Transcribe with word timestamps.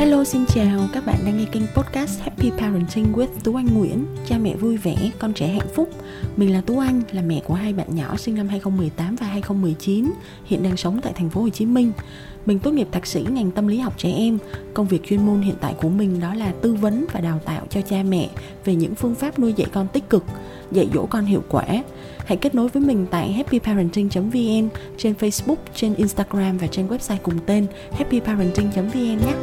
Hello 0.00 0.24
xin 0.24 0.46
chào, 0.46 0.88
các 0.92 1.06
bạn 1.06 1.16
đang 1.24 1.38
nghe 1.38 1.44
kênh 1.52 1.62
podcast 1.74 2.20
Happy 2.20 2.50
Parenting 2.50 3.12
with 3.12 3.26
Tú 3.44 3.54
Anh 3.54 3.66
Nguyễn. 3.74 4.06
Cha 4.26 4.38
mẹ 4.38 4.56
vui 4.56 4.76
vẻ, 4.76 4.96
con 5.18 5.32
trẻ 5.32 5.46
hạnh 5.46 5.68
phúc. 5.74 5.90
Mình 6.36 6.52
là 6.52 6.60
Tú 6.60 6.78
Anh, 6.78 7.02
là 7.12 7.22
mẹ 7.22 7.40
của 7.44 7.54
hai 7.54 7.72
bạn 7.72 7.86
nhỏ 7.94 8.16
sinh 8.16 8.34
năm 8.34 8.48
2018 8.48 9.16
và 9.16 9.26
2019 9.26 10.10
Hiện 10.44 10.62
đang 10.62 10.76
sống 10.76 11.00
tại 11.02 11.12
thành 11.16 11.30
phố 11.30 11.40
Hồ 11.40 11.48
Chí 11.48 11.66
Minh. 11.66 11.92
Mình 12.46 12.58
tốt 12.58 12.70
nghiệp 12.70 12.88
thạc 12.92 13.06
sĩ 13.06 13.24
ngành 13.30 13.50
tâm 13.50 13.66
lý 13.66 13.78
học 13.78 13.94
trẻ 13.98 14.12
em. 14.12 14.38
Công 14.74 14.86
việc 14.86 15.04
chuyên 15.04 15.26
môn 15.26 15.40
hiện 15.40 15.54
tại 15.60 15.74
của 15.80 15.88
mình 15.88 16.20
đó 16.20 16.34
là 16.34 16.52
tư 16.62 16.74
vấn 16.74 17.06
và 17.12 17.20
đào 17.20 17.40
tạo 17.44 17.66
cho 17.70 17.80
cha 17.80 18.02
mẹ 18.02 18.28
Về 18.64 18.74
những 18.74 18.94
phương 18.94 19.14
pháp 19.14 19.38
nuôi 19.38 19.52
dạy 19.52 19.68
con 19.72 19.88
tích 19.92 20.10
cực, 20.10 20.24
dạy 20.72 20.88
dỗ 20.94 21.06
con 21.06 21.24
hiệu 21.24 21.42
quả. 21.48 21.64
Hãy 22.26 22.36
kết 22.36 22.54
nối 22.54 22.68
với 22.68 22.82
mình 22.82 23.06
tại 23.10 23.32
happyparenting.vn 23.32 24.68
Trên 24.98 25.14
Facebook, 25.20 25.56
trên 25.74 25.94
Instagram 25.94 26.58
và 26.58 26.66
trên 26.66 26.88
website 26.88 27.18
cùng 27.22 27.38
tên 27.46 27.66
happyparenting.vn 27.92 28.94
nhé. 28.94 29.34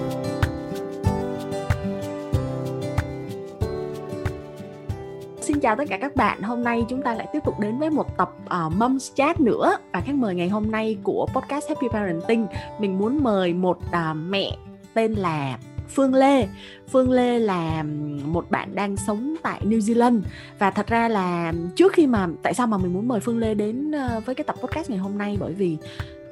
Chào 5.68 5.76
tất 5.76 5.84
cả 5.90 5.98
các 5.98 6.16
bạn. 6.16 6.42
Hôm 6.42 6.64
nay 6.64 6.86
chúng 6.90 7.02
ta 7.02 7.14
lại 7.16 7.28
tiếp 7.34 7.40
tục 7.46 7.60
đến 7.60 7.78
với 7.78 7.90
một 7.90 8.18
tập 8.18 8.32
ờ, 8.46 8.66
uh, 8.66 8.74
Mums 8.74 9.12
Chat 9.16 9.40
nữa 9.40 9.78
và 9.94 10.02
khách 10.02 10.16
mời 10.16 10.36
ngày 10.36 10.50
hôm 10.50 10.72
nay 10.72 10.98
của 11.04 11.28
podcast 11.34 11.70
Happy 11.70 11.88
Parenting 11.92 12.48
mình 12.80 12.98
muốn 12.98 13.24
mời 13.24 13.54
một 13.54 13.78
uh, 13.78 14.16
mẹ 14.16 14.52
tên 14.94 15.14
là 15.14 15.58
Phương 15.90 16.14
Lê. 16.14 16.48
Phương 16.88 17.12
Lê 17.12 17.40
là 17.40 17.84
một 18.26 18.52
bạn 18.52 18.76
đang 18.76 18.98
sống 18.98 19.36
tại 19.44 19.62
New 19.64 19.80
Zealand 19.80 20.22
và 20.60 20.72
thật 20.72 20.88
ra 20.88 21.08
là 21.08 21.54
trước 21.76 21.94
khi 21.94 22.08
mà 22.08 22.28
tại 22.44 22.54
sao 22.54 22.68
mà 22.68 22.78
mình 22.78 22.94
muốn 22.94 23.08
mời 23.08 23.20
Phương 23.20 23.40
Lê 23.40 23.54
đến 23.54 23.92
uh, 23.92 24.26
với 24.26 24.36
cái 24.36 24.44
tập 24.44 24.56
podcast 24.62 24.90
ngày 24.90 25.00
hôm 25.00 25.18
nay 25.18 25.38
bởi 25.40 25.54
vì 25.54 25.78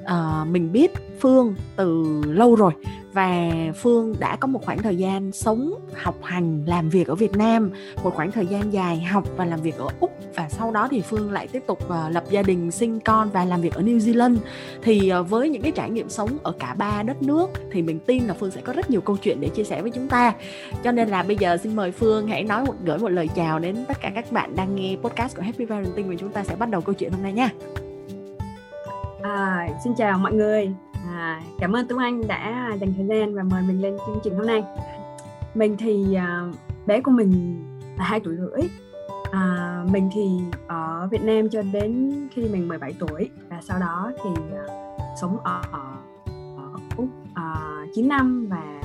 uh, 0.05 0.47
mình 0.47 0.71
biết 0.71 0.91
Phương 1.19 1.55
từ 1.75 2.21
lâu 2.27 2.55
rồi 2.55 2.73
và 3.15 3.51
Phương 3.75 4.15
đã 4.19 4.35
có 4.35 4.47
một 4.47 4.65
khoảng 4.65 4.81
thời 4.81 4.97
gian 4.97 5.31
sống, 5.31 5.73
học 5.93 6.15
hành, 6.23 6.63
làm 6.65 6.89
việc 6.89 7.07
ở 7.07 7.15
Việt 7.15 7.37
Nam, 7.37 7.71
một 8.03 8.15
khoảng 8.15 8.31
thời 8.31 8.45
gian 8.45 8.73
dài 8.73 9.01
học 9.01 9.23
và 9.37 9.45
làm 9.45 9.61
việc 9.61 9.77
ở 9.77 9.87
Úc 9.99 10.11
và 10.35 10.49
sau 10.49 10.71
đó 10.71 10.87
thì 10.91 11.01
Phương 11.01 11.31
lại 11.31 11.47
tiếp 11.47 11.63
tục 11.67 11.79
uh, 11.85 12.11
lập 12.11 12.23
gia 12.29 12.41
đình, 12.41 12.71
sinh 12.71 12.99
con 12.99 13.29
và 13.29 13.45
làm 13.45 13.61
việc 13.61 13.73
ở 13.73 13.81
New 13.81 13.97
Zealand. 13.97 14.37
Thì 14.81 15.11
uh, 15.19 15.29
với 15.29 15.49
những 15.49 15.61
cái 15.61 15.71
trải 15.71 15.89
nghiệm 15.89 16.09
sống 16.09 16.29
ở 16.43 16.51
cả 16.59 16.75
ba 16.77 17.03
đất 17.03 17.21
nước 17.21 17.49
thì 17.71 17.81
mình 17.81 17.99
tin 17.99 18.23
là 18.23 18.33
Phương 18.33 18.51
sẽ 18.51 18.61
có 18.61 18.73
rất 18.73 18.89
nhiều 18.89 19.01
câu 19.01 19.17
chuyện 19.17 19.41
để 19.41 19.49
chia 19.49 19.63
sẻ 19.63 19.81
với 19.81 19.91
chúng 19.91 20.07
ta. 20.07 20.33
Cho 20.83 20.91
nên 20.91 21.09
là 21.09 21.23
bây 21.23 21.37
giờ 21.37 21.57
xin 21.57 21.75
mời 21.75 21.91
Phương 21.91 22.27
hãy 22.27 22.43
nói 22.43 22.65
một 22.65 22.75
gửi 22.85 22.97
một 22.97 23.09
lời 23.09 23.29
chào 23.35 23.59
đến 23.59 23.85
tất 23.87 24.01
cả 24.01 24.11
các 24.15 24.31
bạn 24.31 24.55
đang 24.55 24.75
nghe 24.75 24.95
podcast 25.03 25.35
của 25.35 25.41
Happy 25.41 25.65
Parenting 25.65 26.09
và 26.09 26.15
chúng 26.19 26.29
ta 26.29 26.43
sẽ 26.43 26.55
bắt 26.55 26.69
đầu 26.69 26.81
câu 26.81 26.95
chuyện 26.95 27.11
hôm 27.11 27.23
nay 27.23 27.33
nha. 27.33 27.49
À, 29.25 29.67
xin 29.83 29.93
chào 29.95 30.17
mọi 30.17 30.33
người. 30.33 30.69
À, 31.07 31.41
cảm 31.59 31.75
ơn 31.75 31.87
Tuấn 31.87 31.99
Anh 31.99 32.27
đã 32.27 32.71
dành 32.79 32.93
thời 32.93 33.05
gian 33.05 33.35
và 33.35 33.43
mời 33.43 33.63
mình 33.67 33.81
lên 33.81 33.97
chương 34.05 34.19
trình 34.23 34.35
hôm 34.35 34.47
nay. 34.47 34.63
Mình 35.55 35.77
thì 35.77 36.13
à, 36.13 36.43
bé 36.85 37.01
của 37.01 37.11
mình 37.11 37.63
là 37.97 38.05
hai 38.05 38.19
tuổi 38.19 38.35
rưỡi. 38.35 38.69
À, 39.31 39.83
mình 39.91 40.09
thì 40.13 40.27
ở 40.67 41.07
Việt 41.11 41.23
Nam 41.23 41.49
cho 41.49 41.61
đến 41.61 42.11
khi 42.31 42.49
mình 42.51 42.67
17 42.67 42.93
tuổi 42.99 43.29
và 43.49 43.61
sau 43.61 43.79
đó 43.79 44.11
thì 44.23 44.29
à, 44.55 44.63
sống 45.21 45.37
ở, 45.43 45.61
ở, 45.71 45.95
ở 46.57 46.79
Úc 46.97 47.07
à, 47.33 47.55
9 47.95 48.07
năm 48.07 48.47
và 48.49 48.81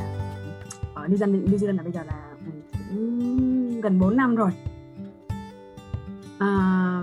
ở 0.94 1.06
New 1.06 1.16
Zealand, 1.16 1.44
New 1.44 1.56
Zealand 1.56 1.76
là 1.76 1.82
bây 1.82 1.92
giờ 1.92 2.02
là 2.06 2.22
ừ, 2.46 2.52
cũng 2.72 3.80
gần 3.80 3.98
4 3.98 4.16
năm 4.16 4.36
rồi. 4.36 4.50
À, 6.38 7.02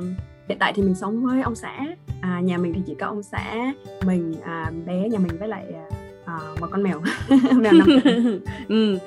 hiện 0.49 0.57
tại 0.59 0.73
thì 0.75 0.83
mình 0.83 0.95
sống 0.95 1.25
với 1.25 1.41
ông 1.41 1.55
xã 1.55 1.85
à, 2.21 2.39
nhà 2.39 2.57
mình 2.57 2.73
thì 2.73 2.81
chỉ 2.85 2.95
có 2.95 3.07
ông 3.07 3.23
xã 3.23 3.73
mình 4.05 4.35
à, 4.43 4.71
bé 4.85 5.09
nhà 5.09 5.19
mình 5.19 5.37
với 5.39 5.47
lại 5.47 5.65
à, 5.73 5.85
à 6.25 6.37
một 6.59 6.67
con 6.71 6.83
mèo 6.83 7.01
mèo 7.55 7.73
năm 7.73 7.87
ừ. 8.67 8.97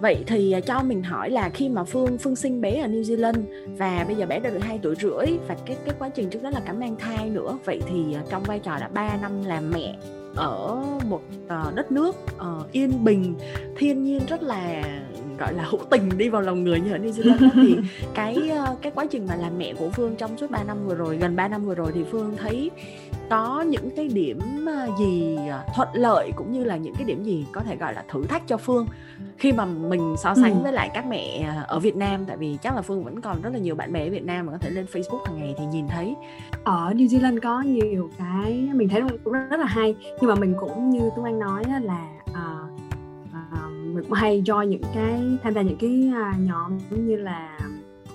Vậy 0.00 0.24
thì 0.26 0.52
à, 0.52 0.60
cho 0.60 0.82
mình 0.82 1.02
hỏi 1.02 1.30
là 1.30 1.48
khi 1.48 1.68
mà 1.68 1.84
Phương 1.84 2.18
Phương 2.18 2.36
sinh 2.36 2.60
bé 2.60 2.80
ở 2.80 2.88
New 2.88 3.02
Zealand 3.02 3.42
và 3.78 4.04
bây 4.06 4.16
giờ 4.16 4.26
bé 4.26 4.40
đã 4.40 4.50
được 4.50 4.62
2 4.62 4.78
tuổi 4.82 4.94
rưỡi 4.94 5.26
và 5.48 5.56
cái 5.66 5.76
cái 5.84 5.94
quá 5.98 6.08
trình 6.08 6.30
trước 6.30 6.42
đó 6.42 6.50
là 6.50 6.60
cả 6.66 6.72
mang 6.72 6.96
thai 6.96 7.30
nữa. 7.30 7.58
Vậy 7.64 7.80
thì 7.86 8.14
à, 8.14 8.22
trong 8.30 8.42
vai 8.42 8.58
trò 8.58 8.78
đã 8.80 8.88
3 8.88 9.16
năm 9.22 9.44
làm 9.44 9.70
mẹ 9.70 9.96
ở 10.34 10.82
một 11.08 11.22
uh, 11.44 11.74
đất 11.74 11.92
nước 11.92 12.16
uh, 12.36 12.72
yên 12.72 13.04
bình, 13.04 13.34
thiên 13.76 14.04
nhiên 14.04 14.20
rất 14.28 14.42
là 14.42 14.82
gọi 15.38 15.54
là 15.54 15.64
hữu 15.64 15.80
tình 15.90 16.08
đi 16.18 16.28
vào 16.28 16.42
lòng 16.42 16.64
người 16.64 16.80
như 16.80 16.92
ở 16.92 16.98
New 16.98 17.10
Zealand 17.10 17.50
thì 17.54 17.76
cái 18.14 18.50
ờ, 18.50 18.76
cái 18.82 18.92
quá 18.94 19.06
trình 19.10 19.26
mà 19.26 19.36
làm 19.36 19.58
mẹ 19.58 19.74
của 19.74 19.90
Phương 19.90 20.16
trong 20.16 20.38
suốt 20.38 20.50
3 20.50 20.64
năm 20.64 20.86
vừa 20.86 20.94
rồi 20.94 21.16
gần 21.16 21.36
3 21.36 21.48
năm 21.48 21.64
vừa 21.64 21.74
rồi 21.74 21.92
thì 21.94 22.04
Phương 22.10 22.36
thấy 22.36 22.70
có 23.30 23.60
những 23.60 23.90
cái 23.96 24.08
điểm 24.08 24.40
ờ, 24.66 24.88
gì 24.98 25.36
ờ, 25.50 25.64
thuận 25.74 25.88
lợi 25.92 26.32
cũng 26.36 26.52
như 26.52 26.64
là 26.64 26.76
những 26.76 26.94
cái 26.94 27.04
điểm 27.04 27.24
gì 27.24 27.46
có 27.52 27.60
thể 27.60 27.76
gọi 27.76 27.94
là 27.94 28.04
thử 28.08 28.24
thách 28.24 28.48
cho 28.48 28.56
Phương 28.56 28.86
khi 29.38 29.52
mà 29.52 29.64
mình 29.64 30.14
so 30.18 30.34
sánh 30.34 30.54
ừ. 30.54 30.62
với 30.62 30.72
lại 30.72 30.90
các 30.94 31.06
mẹ 31.06 31.54
ở 31.66 31.78
Việt 31.78 31.96
Nam. 31.96 32.24
Tại 32.24 32.36
vì 32.36 32.58
chắc 32.62 32.74
là 32.74 32.82
Phương 32.82 33.04
vẫn 33.04 33.20
còn 33.20 33.42
rất 33.42 33.50
là 33.52 33.58
nhiều 33.58 33.74
bạn 33.74 33.92
bè 33.92 34.06
ở 34.06 34.10
Việt 34.10 34.24
Nam 34.24 34.46
mà 34.46 34.52
có 34.52 34.58
thể 34.58 34.70
lên 34.70 34.86
Facebook 34.92 35.24
hàng 35.24 35.38
ngày 35.38 35.54
thì 35.58 35.66
nhìn 35.66 35.88
thấy. 35.88 36.14
Ở 36.64 36.92
New 36.94 37.06
Zealand 37.06 37.40
có 37.42 37.60
nhiều 37.60 38.10
cái 38.18 38.70
mình 38.74 38.88
thấy 38.88 39.02
cũng 39.24 39.32
rất 39.32 39.60
là 39.60 39.66
hay. 39.66 39.96
Nhưng 40.20 40.30
mà 40.30 40.34
mình 40.34 40.54
cũng 40.60 40.90
như 40.90 41.10
Tuấn 41.16 41.24
Anh 41.24 41.38
nói 41.38 41.64
là 41.82 42.08
uh, 42.30 42.65
mình 43.96 44.04
cũng 44.04 44.12
hay 44.12 44.42
cho 44.46 44.62
những 44.62 44.82
cái 44.94 45.38
tham 45.42 45.54
gia 45.54 45.62
những 45.62 45.76
cái 45.76 46.12
à, 46.14 46.34
nhóm 46.40 46.78
như 46.90 47.16
là 47.16 47.58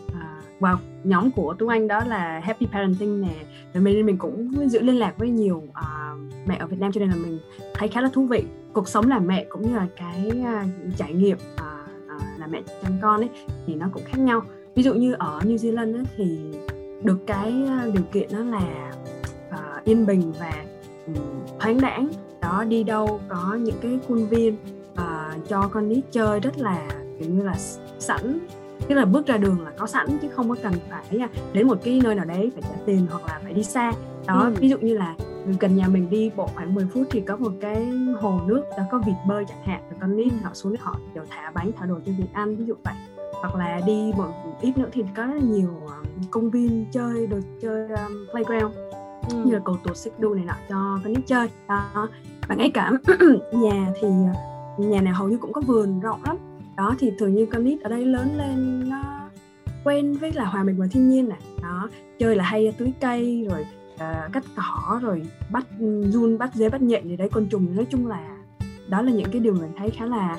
uh, 0.07 0.61
wow 0.61 0.77
nhóm 1.03 1.31
của 1.31 1.55
Tuấn 1.59 1.69
Anh 1.69 1.87
đó 1.87 2.01
là 2.07 2.39
Happy 2.43 2.65
Parenting 2.65 3.21
nè. 3.21 3.35
Rồi 3.73 3.83
mình 3.83 4.05
mình 4.05 4.17
cũng 4.17 4.69
giữ 4.69 4.79
liên 4.79 4.99
lạc 4.99 5.17
với 5.17 5.29
nhiều 5.29 5.57
uh, 5.57 6.47
mẹ 6.47 6.57
ở 6.57 6.67
Việt 6.67 6.79
Nam 6.79 6.91
cho 6.91 6.99
nên 6.99 7.09
là 7.09 7.15
mình 7.15 7.39
thấy 7.73 7.87
khá 7.87 8.01
là 8.01 8.09
thú 8.13 8.25
vị. 8.25 8.43
Cuộc 8.73 8.87
sống 8.87 9.09
làm 9.09 9.27
mẹ 9.27 9.45
cũng 9.49 9.61
như 9.61 9.75
là 9.75 9.87
cái 9.95 10.31
uh, 10.41 10.97
trải 10.97 11.13
nghiệm 11.13 11.37
uh, 11.37 12.15
uh, 12.15 12.39
làm 12.39 12.51
mẹ 12.51 12.61
chăm 12.83 12.91
con 13.01 13.21
ấy 13.21 13.29
thì 13.67 13.75
nó 13.75 13.87
cũng 13.93 14.03
khác 14.05 14.19
nhau. 14.19 14.41
Ví 14.75 14.83
dụ 14.83 14.93
như 14.93 15.13
ở 15.13 15.39
New 15.43 15.55
Zealand 15.55 15.95
ấy, 15.95 16.03
thì 16.17 16.39
được 17.03 17.19
cái 17.27 17.53
điều 17.93 18.03
kiện 18.11 18.29
đó 18.31 18.39
là 18.39 18.91
uh, 19.49 19.83
yên 19.83 20.05
bình 20.05 20.33
và 20.39 20.63
um, 21.07 21.15
thoáng 21.59 21.81
đãng. 21.81 22.07
Đó 22.41 22.63
đi 22.67 22.83
đâu 22.83 23.19
có 23.29 23.57
những 23.59 23.75
cái 23.81 23.99
khuôn 24.07 24.27
viên 24.27 24.53
uh, 24.93 24.99
cho 25.47 25.69
con 25.73 25.89
nít 25.89 26.03
chơi 26.11 26.39
rất 26.39 26.57
là 26.57 26.87
kiểu 27.19 27.29
như 27.29 27.43
là 27.43 27.55
sẵn 27.99 28.39
tức 28.87 28.95
là 28.95 29.05
bước 29.05 29.25
ra 29.25 29.37
đường 29.37 29.61
là 29.61 29.71
có 29.77 29.87
sẵn 29.87 30.07
chứ 30.21 30.29
không 30.29 30.49
có 30.49 30.55
cần 30.63 30.73
phải 30.89 31.19
à, 31.19 31.29
đến 31.53 31.67
một 31.67 31.77
cái 31.83 32.01
nơi 32.03 32.15
nào 32.15 32.25
đấy 32.25 32.51
phải 32.53 32.61
trả 32.61 32.81
tiền 32.85 33.07
hoặc 33.11 33.23
là 33.27 33.39
phải 33.43 33.53
đi 33.53 33.63
xa 33.63 33.91
đó 34.27 34.41
ừ. 34.41 34.53
ví 34.59 34.69
dụ 34.69 34.77
như 34.77 34.97
là 34.97 35.15
gần 35.59 35.75
nhà 35.75 35.87
mình 35.87 36.09
đi 36.09 36.31
bộ 36.35 36.47
khoảng 36.55 36.73
10 36.73 36.85
phút 36.93 37.07
thì 37.11 37.21
có 37.21 37.37
một 37.37 37.51
cái 37.61 37.85
hồ 38.21 38.39
nước 38.45 38.63
đó 38.77 38.83
có 38.91 39.01
vịt 39.05 39.15
bơi 39.27 39.45
chẳng 39.45 39.63
hạn 39.63 39.81
rồi 39.89 39.97
con 40.01 40.17
nít 40.17 40.31
ừ. 40.31 40.37
họ 40.43 40.53
xuống 40.53 40.75
họ 40.79 40.99
đều 41.13 41.23
thả 41.29 41.51
bánh 41.55 41.71
thả 41.77 41.85
đồ 41.85 41.99
cho 42.05 42.11
vịt 42.17 42.27
ăn 42.33 42.55
ví 42.55 42.65
dụ 42.65 42.73
vậy 42.83 42.93
hoặc 43.41 43.55
là 43.55 43.81
đi 43.85 44.11
một 44.17 44.31
ít 44.61 44.77
nữa 44.77 44.89
thì 44.91 45.03
có 45.15 45.25
rất 45.25 45.33
là 45.33 45.41
nhiều 45.41 45.69
um, 45.85 46.23
công 46.31 46.49
viên 46.49 46.85
chơi 46.91 47.27
đồ 47.27 47.37
chơi 47.61 47.87
um, 47.87 48.25
playground 48.31 48.75
ừ. 49.29 49.43
như 49.45 49.53
là 49.53 49.59
cầu 49.65 49.77
tuột 49.83 49.97
xích 49.97 50.19
đu 50.19 50.33
này 50.33 50.45
nọ 50.45 50.53
cho 50.69 50.99
con 51.03 51.13
nít 51.13 51.25
chơi 51.25 51.49
đó 51.67 52.07
và 52.47 52.55
ngay 52.55 52.71
cả 52.73 52.91
nhà 53.53 53.93
thì 54.01 54.07
nhà 54.77 55.01
nào 55.01 55.13
hầu 55.13 55.29
như 55.29 55.37
cũng 55.37 55.53
có 55.53 55.61
vườn 55.61 55.99
rộng 55.99 56.21
lắm. 56.25 56.37
Đó 56.77 56.95
thì 56.99 57.11
thường 57.19 57.35
như 57.35 57.45
con 57.45 57.63
nít 57.63 57.81
ở 57.81 57.89
đây 57.89 58.05
lớn 58.05 58.37
lên 58.37 58.89
nó 58.89 59.03
quen 59.83 60.13
với 60.13 60.31
là 60.33 60.45
hòa 60.45 60.63
mình 60.63 60.77
vào 60.77 60.87
thiên 60.91 61.09
nhiên 61.09 61.29
này. 61.29 61.39
Đó 61.61 61.89
chơi 62.19 62.35
là 62.35 62.43
hay 62.43 62.73
tưới 62.77 62.93
cây 63.01 63.47
rồi 63.49 63.65
uh, 63.93 64.33
cắt 64.33 64.43
cỏ 64.55 64.99
rồi 65.01 65.27
bắt 65.51 65.65
run 66.09 66.37
bắt 66.37 66.53
dế 66.53 66.69
bắt 66.69 66.81
nhện 66.81 67.07
gì 67.07 67.15
đấy 67.17 67.29
côn 67.29 67.47
trùng. 67.49 67.75
Nói 67.75 67.85
chung 67.89 68.07
là 68.07 68.37
đó 68.87 69.01
là 69.01 69.11
những 69.11 69.31
cái 69.31 69.39
điều 69.39 69.53
mình 69.53 69.71
thấy 69.77 69.89
khá 69.89 70.05
là 70.05 70.37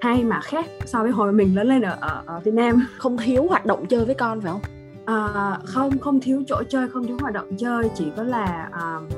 hay 0.00 0.24
mà 0.24 0.40
khác 0.40 0.66
so 0.86 1.02
với 1.02 1.10
hồi 1.10 1.32
mình 1.32 1.56
lớn 1.56 1.66
lên 1.66 1.82
ở 1.82 1.96
ở, 2.00 2.22
ở 2.26 2.40
Việt 2.40 2.54
Nam. 2.54 2.86
Không 2.98 3.16
thiếu 3.18 3.46
hoạt 3.48 3.66
động 3.66 3.86
chơi 3.86 4.04
với 4.04 4.14
con 4.14 4.40
phải 4.40 4.52
không? 4.52 4.60
À, 5.04 5.58
không 5.64 5.98
không 5.98 6.20
thiếu 6.20 6.42
chỗ 6.46 6.62
chơi 6.68 6.88
không 6.88 7.06
thiếu 7.06 7.16
hoạt 7.20 7.34
động 7.34 7.56
chơi. 7.56 7.90
Chỉ 7.94 8.06
có 8.16 8.22
là 8.22 8.70
uh, 8.70 9.12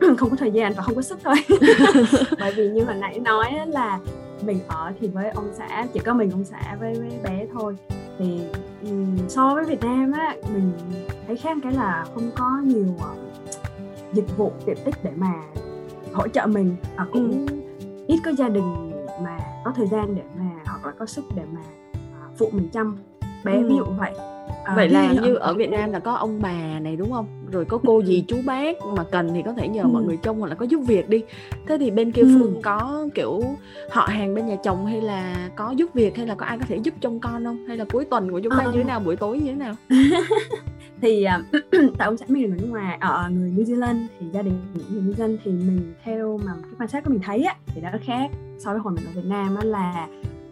không 0.18 0.30
có 0.30 0.36
thời 0.36 0.50
gian 0.50 0.72
và 0.76 0.82
không 0.82 0.94
có 0.94 1.02
sức 1.02 1.18
thôi. 1.24 1.34
Bởi 2.38 2.52
vì 2.56 2.68
như 2.68 2.84
hồi 2.84 2.94
nãy 2.94 3.18
nói 3.18 3.52
là 3.66 3.98
mình 4.42 4.60
ở 4.68 4.92
thì 5.00 5.08
với 5.08 5.30
ông 5.30 5.50
xã 5.58 5.86
chỉ 5.92 6.00
có 6.00 6.14
mình 6.14 6.30
ông 6.30 6.44
xã 6.44 6.76
với, 6.80 6.94
với 6.94 7.18
bé 7.24 7.46
thôi. 7.52 7.76
Thì 8.18 8.40
so 9.28 9.54
với 9.54 9.64
Việt 9.64 9.80
Nam 9.80 10.12
á 10.12 10.36
mình 10.52 10.72
thấy 11.26 11.36
khác 11.36 11.56
cái 11.62 11.72
là 11.72 12.04
không 12.14 12.30
có 12.36 12.60
nhiều 12.64 12.94
uh, 12.96 13.18
dịch 14.12 14.36
vụ 14.36 14.52
tiện 14.66 14.76
ích 14.84 14.94
để 15.02 15.10
mà 15.16 15.32
hỗ 16.12 16.28
trợ 16.28 16.46
mình. 16.46 16.76
Và 16.96 17.06
cũng 17.12 17.46
ừ. 17.48 17.56
ít 18.06 18.18
có 18.24 18.30
gia 18.30 18.48
đình 18.48 18.90
mà 19.22 19.38
có 19.64 19.72
thời 19.76 19.86
gian 19.86 20.14
để 20.14 20.22
mà 20.38 20.50
hoặc 20.66 20.86
là 20.86 20.92
có 20.98 21.06
sức 21.06 21.24
để 21.36 21.42
mà 21.52 21.60
uh, 21.60 22.38
phụ 22.38 22.48
mình 22.52 22.68
chăm. 22.72 22.98
Bé 23.44 23.56
ừ. 23.56 23.68
ví 23.68 23.76
dụ 23.76 23.84
vậy 23.84 24.12
à, 24.68 24.74
vậy 24.74 24.88
là 24.88 25.12
như 25.12 25.34
ở 25.34 25.54
Việt 25.54 25.70
Nam 25.70 25.92
là 25.92 25.98
có 25.98 26.12
ông 26.12 26.42
bà 26.42 26.80
này 26.80 26.96
đúng 26.96 27.12
không 27.12 27.26
rồi 27.52 27.64
có 27.64 27.78
cô 27.86 28.02
dì 28.02 28.24
chú 28.28 28.36
bác 28.46 28.76
mà 28.96 29.04
cần 29.04 29.30
thì 29.34 29.42
có 29.42 29.52
thể 29.52 29.68
nhờ 29.68 29.82
ừ. 29.82 29.88
mọi 29.88 30.02
người 30.02 30.16
trông 30.22 30.40
hoặc 30.40 30.48
là 30.48 30.54
có 30.54 30.66
giúp 30.66 30.80
việc 30.86 31.08
đi 31.08 31.22
thế 31.66 31.78
thì 31.78 31.90
bên 31.90 32.12
kia 32.12 32.22
ừ. 32.22 32.28
phương 32.38 32.62
có 32.62 33.08
kiểu 33.14 33.42
họ 33.90 34.06
hàng 34.06 34.34
bên 34.34 34.46
nhà 34.46 34.56
chồng 34.64 34.86
hay 34.86 35.00
là 35.00 35.50
có 35.56 35.70
giúp 35.70 35.94
việc 35.94 36.16
hay 36.16 36.26
là 36.26 36.34
có 36.34 36.46
ai 36.46 36.58
có 36.58 36.64
thể 36.68 36.76
giúp 36.76 36.94
trông 37.00 37.20
con 37.20 37.44
không 37.44 37.66
hay 37.66 37.76
là 37.76 37.84
cuối 37.92 38.04
tuần 38.04 38.30
của 38.30 38.40
chúng 38.40 38.52
ta 38.58 38.64
ờ. 38.64 38.72
như 38.72 38.78
thế 38.78 38.84
nào 38.84 39.00
buổi 39.00 39.16
tối 39.16 39.38
như 39.38 39.46
thế 39.46 39.54
nào 39.54 39.74
thì 41.00 41.26
uh, 41.26 41.62
tại 41.98 42.06
ông 42.06 42.16
xã 42.16 42.26
mình 42.28 42.48
người 42.48 42.58
nước 42.58 42.68
ngoài 42.70 42.98
ở 43.00 43.28
người 43.30 43.50
New 43.50 43.64
Zealand 43.64 44.06
thì 44.20 44.26
gia 44.32 44.42
đình 44.42 44.60
những 44.74 44.86
người 44.92 45.02
New 45.02 45.12
Zealand 45.12 45.36
thì 45.44 45.50
mình 45.50 45.94
theo 46.04 46.40
mà 46.44 46.52
cái 46.62 46.72
quan 46.78 46.88
sát 46.88 47.04
của 47.04 47.10
mình 47.10 47.20
thấy 47.24 47.42
á 47.42 47.56
thì 47.66 47.80
nó 47.80 47.88
khác 48.04 48.30
so 48.58 48.70
với 48.70 48.80
hồi 48.80 48.92
mình 48.92 49.04
ở 49.04 49.12
Việt 49.14 49.28
Nam 49.28 49.56
á 49.56 49.64
là 49.64 50.08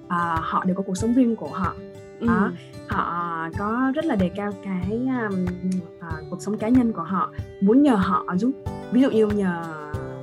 uh, 0.06 0.44
họ 0.44 0.64
đều 0.64 0.76
có 0.76 0.82
cuộc 0.86 0.96
sống 0.96 1.14
riêng 1.14 1.36
của 1.36 1.48
họ 1.48 1.74
ừ. 2.20 2.26
đó 2.26 2.50
họ 2.88 3.48
có 3.58 3.92
rất 3.94 4.04
là 4.04 4.16
đề 4.16 4.30
cao 4.36 4.52
cái 4.64 5.08
um, 5.30 5.46
uh, 5.98 6.30
cuộc 6.30 6.42
sống 6.42 6.58
cá 6.58 6.68
nhân 6.68 6.92
của 6.92 7.02
họ 7.02 7.30
muốn 7.60 7.82
nhờ 7.82 7.94
họ 7.94 8.24
giúp 8.36 8.50
ví 8.92 9.02
dụ 9.02 9.10
như 9.10 9.26
nhờ 9.26 9.62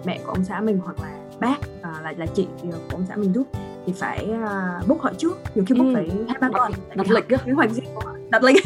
mẹ 0.06 0.20
của 0.26 0.32
ông 0.32 0.44
xã 0.44 0.62
mình 0.62 0.80
hoặc 0.84 1.00
là 1.02 1.16
bác 1.40 1.58
uh, 1.60 2.04
là 2.04 2.14
là 2.18 2.26
chị 2.26 2.48
của 2.62 2.78
ông 2.92 3.06
xã 3.10 3.16
mình 3.16 3.34
giúp 3.34 3.48
thì 3.86 3.94
phải 3.94 4.30
uh, 4.30 4.88
book 4.88 5.02
họ 5.02 5.12
trước 5.18 5.38
nhiều 5.56 5.66
khi 5.68 5.76
book 5.76 5.88
ừ. 5.88 5.94
phải 5.96 6.12
hai 6.28 6.38
ba 6.42 6.50
tuần 6.54 6.72
đặt 6.96 7.12
lịch 7.12 7.28
kế 7.28 7.52
hoạch 7.52 7.72
riêng 7.72 7.86
của 7.96 8.02
họ 8.06 8.16
đặt 8.30 8.44
lịch 8.44 8.64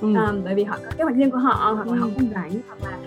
ừ. 0.00 0.14
um, 0.14 0.44
bởi 0.44 0.54
vì 0.54 0.64
họ 0.64 0.78
có 0.84 0.90
kế 0.98 1.04
hoạch 1.04 1.16
riêng 1.16 1.30
của 1.30 1.38
họ 1.38 1.72
hoặc 1.74 1.86
là 1.86 1.92
ừ. 1.92 1.98
họ 1.98 2.08
không 2.14 2.30
rảnh 2.34 2.52
hoặc 2.68 2.90
là 2.90 2.98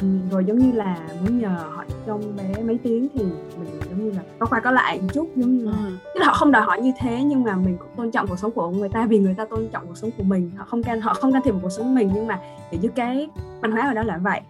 um, 0.00 0.28
rồi 0.30 0.44
giống 0.44 0.58
như 0.58 0.72
là 0.72 0.96
muốn 1.20 1.38
nhờ 1.38 1.56
họ 1.70 1.84
trong 2.06 2.36
bé 2.36 2.62
mấy 2.62 2.78
tiếng 2.82 3.08
thì 3.14 3.24
mình 3.58 3.79
giống 3.90 4.04
như 4.04 4.10
là 4.10 4.22
có 4.38 4.46
qua 4.46 4.60
có 4.60 4.70
lại 4.70 5.00
một 5.02 5.08
chút 5.12 5.28
giống 5.36 5.58
như 5.58 5.64
là 5.64 5.72
ừ. 5.72 5.96
tức 6.14 6.20
là 6.20 6.26
họ 6.26 6.32
không 6.32 6.52
đòi 6.52 6.62
hỏi 6.62 6.80
như 6.80 6.92
thế 6.98 7.22
nhưng 7.24 7.42
mà 7.44 7.56
mình 7.56 7.76
cũng 7.78 7.88
tôn 7.96 8.10
trọng 8.10 8.26
cuộc 8.26 8.38
sống 8.38 8.50
của 8.50 8.70
người 8.70 8.88
ta 8.88 9.06
vì 9.06 9.18
người 9.18 9.34
ta 9.34 9.44
tôn 9.44 9.68
trọng 9.72 9.86
cuộc 9.86 9.96
sống 9.96 10.10
của 10.18 10.22
mình. 10.22 10.50
Họ 10.56 10.64
không 10.64 10.82
can 10.82 11.00
họ 11.00 11.14
không 11.14 11.32
can 11.32 11.42
thiệp 11.44 11.50
vào 11.50 11.60
cuộc 11.62 11.70
sống 11.70 11.86
của 11.86 11.94
mình 11.94 12.10
nhưng 12.14 12.26
mà 12.26 12.38
để 12.72 12.78
như 12.78 12.88
cái 12.88 13.28
văn 13.60 13.72
hóa 13.72 13.88
ở 13.88 13.94
đó 13.94 14.02
là 14.02 14.18
vậy. 14.18 14.40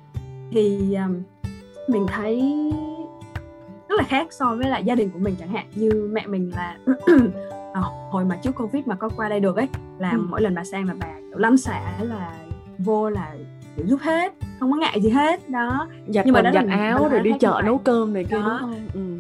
Thì 0.51 0.95
um, 0.95 1.23
mình 1.89 2.07
thấy 2.07 2.43
rất 3.89 3.97
là 3.97 4.03
khác 4.03 4.27
so 4.31 4.55
với 4.55 4.69
lại 4.69 4.85
gia 4.85 4.95
đình 4.95 5.11
của 5.11 5.19
mình 5.19 5.35
chẳng 5.39 5.49
hạn. 5.49 5.67
Như 5.75 6.11
mẹ 6.13 6.27
mình 6.27 6.53
là 6.57 6.77
à, 7.75 7.81
hồi 8.11 8.25
mà 8.25 8.37
trước 8.43 8.53
covid 8.57 8.87
mà 8.87 8.95
có 8.95 9.09
qua 9.17 9.29
đây 9.29 9.41
được 9.41 9.57
ấy 9.57 9.69
là 9.99 10.11
ừ. 10.11 10.19
mỗi 10.29 10.43
lần 10.43 10.55
bà 10.55 10.65
sang 10.65 10.87
là 10.87 10.95
bà 11.01 11.07
kiểu 11.31 11.39
lăn 11.39 11.57
xả 11.57 11.99
là 12.03 12.35
vô 12.79 13.11
là 13.11 13.35
kiểu 13.77 13.87
giúp 13.87 14.01
hết 14.03 14.33
không 14.61 14.71
có 14.71 14.77
ngại 14.77 15.01
gì 15.01 15.11
hết. 15.11 15.49
Đó. 15.49 15.89
Giặt 16.09 16.27
nhưng 16.27 16.35
mà 16.35 16.43
đó 16.43 16.51
giặt 16.55 16.65
áo 16.71 17.09
rồi 17.11 17.21
đi 17.21 17.33
chợ 17.41 17.63
nấu 17.65 17.79
cơm 17.79 18.13
này 18.13 18.25
kia 18.25 18.37
đúng 18.37 18.59
không? 18.61 18.75
Ừ. 18.95 19.20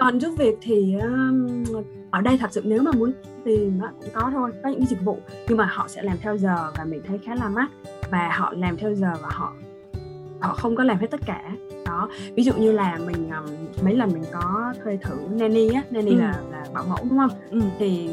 còn 0.00 0.20
giúp 0.20 0.34
việc 0.38 0.58
thì 0.60 0.94
um, 0.94 1.64
ở 2.10 2.20
đây 2.20 2.38
thật 2.38 2.52
sự 2.52 2.62
nếu 2.64 2.82
mà 2.82 2.92
muốn 2.92 3.12
tìm 3.44 3.80
cũng 4.00 4.08
có 4.12 4.30
thôi 4.32 4.50
có 4.62 4.68
những 4.68 4.86
dịch 4.86 5.04
vụ 5.04 5.18
nhưng 5.48 5.58
mà 5.58 5.64
họ 5.64 5.88
sẽ 5.88 6.02
làm 6.02 6.16
theo 6.20 6.36
giờ 6.36 6.72
và 6.78 6.84
mình 6.84 7.00
thấy 7.08 7.18
khá 7.18 7.34
là 7.34 7.48
mắc 7.48 7.70
và 8.10 8.30
họ 8.38 8.52
làm 8.56 8.76
theo 8.76 8.94
giờ 8.94 9.12
và 9.22 9.28
họ 9.30 9.52
họ 10.40 10.54
không 10.54 10.76
có 10.76 10.84
làm 10.84 10.98
hết 10.98 11.06
tất 11.10 11.20
cả 11.26 11.42
đó 11.86 12.08
ví 12.34 12.42
dụ 12.42 12.52
như 12.54 12.72
là 12.72 12.98
mình 13.06 13.30
um, 13.30 13.84
mấy 13.84 13.94
lần 13.94 14.12
mình 14.12 14.24
có 14.32 14.74
thuê 14.84 14.96
thử 14.96 15.16
nanny 15.30 15.68
á 15.68 15.82
nanny 15.90 16.10
ừ. 16.10 16.16
là 16.16 16.40
là 16.52 16.64
bảo 16.74 16.84
mẫu 16.88 16.98
đúng 17.02 17.18
không 17.18 17.30
ừ. 17.50 17.60
thì 17.78 18.10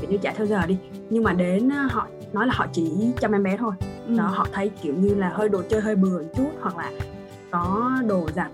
kiểu 0.00 0.10
như 0.10 0.16
trả 0.22 0.32
theo 0.32 0.46
giờ 0.46 0.66
đi 0.66 0.78
nhưng 1.10 1.24
mà 1.24 1.32
đến 1.32 1.70
họ 1.70 2.06
nói 2.32 2.46
là 2.46 2.52
họ 2.56 2.66
chỉ 2.72 3.12
chăm 3.20 3.32
em 3.32 3.42
bé 3.42 3.56
thôi 3.56 3.72
ừ. 4.06 4.16
đó 4.18 4.26
họ 4.26 4.46
thấy 4.52 4.70
kiểu 4.82 4.94
như 4.94 5.14
là 5.14 5.28
hơi 5.28 5.48
đồ 5.48 5.62
chơi 5.68 5.80
hơi 5.80 5.96
bừa 5.96 6.18
một 6.18 6.28
chút 6.36 6.50
hoặc 6.60 6.76
là 6.76 6.90
có 7.50 7.92
đồ 8.08 8.28
giặt 8.34 8.50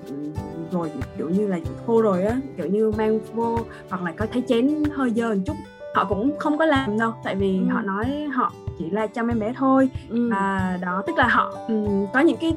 rồi 0.73 0.91
kiểu 1.19 1.29
như 1.29 1.47
là 1.47 1.59
khô 1.87 2.03
rồi 2.03 2.25
á 2.25 2.41
kiểu 2.57 2.67
như 2.67 2.93
mang 2.99 3.19
vô 3.35 3.59
hoặc 3.89 4.03
là 4.03 4.13
có 4.13 4.27
thấy 4.33 4.43
chén 4.49 4.85
hơi 4.95 5.11
dơ 5.11 5.35
một 5.35 5.41
chút 5.47 5.57
họ 5.95 6.05
cũng 6.05 6.39
không 6.39 6.59
có 6.59 6.65
làm 6.65 6.99
đâu 6.99 7.13
tại 7.25 7.35
vì 7.35 7.59
ừ. 7.59 7.65
họ 7.71 7.83
nói 7.83 8.29
họ 8.35 8.53
chỉ 8.79 8.91
là 8.91 9.07
chăm 9.07 9.29
em 9.29 9.39
bé 9.39 9.53
thôi 9.57 9.91
ừ. 10.09 10.31
à, 10.33 10.79
đó 10.83 11.03
tức 11.07 11.17
là 11.17 11.29
họ 11.29 11.55
um, 11.69 12.07
có 12.13 12.21
những 12.21 12.37
cái 12.41 12.57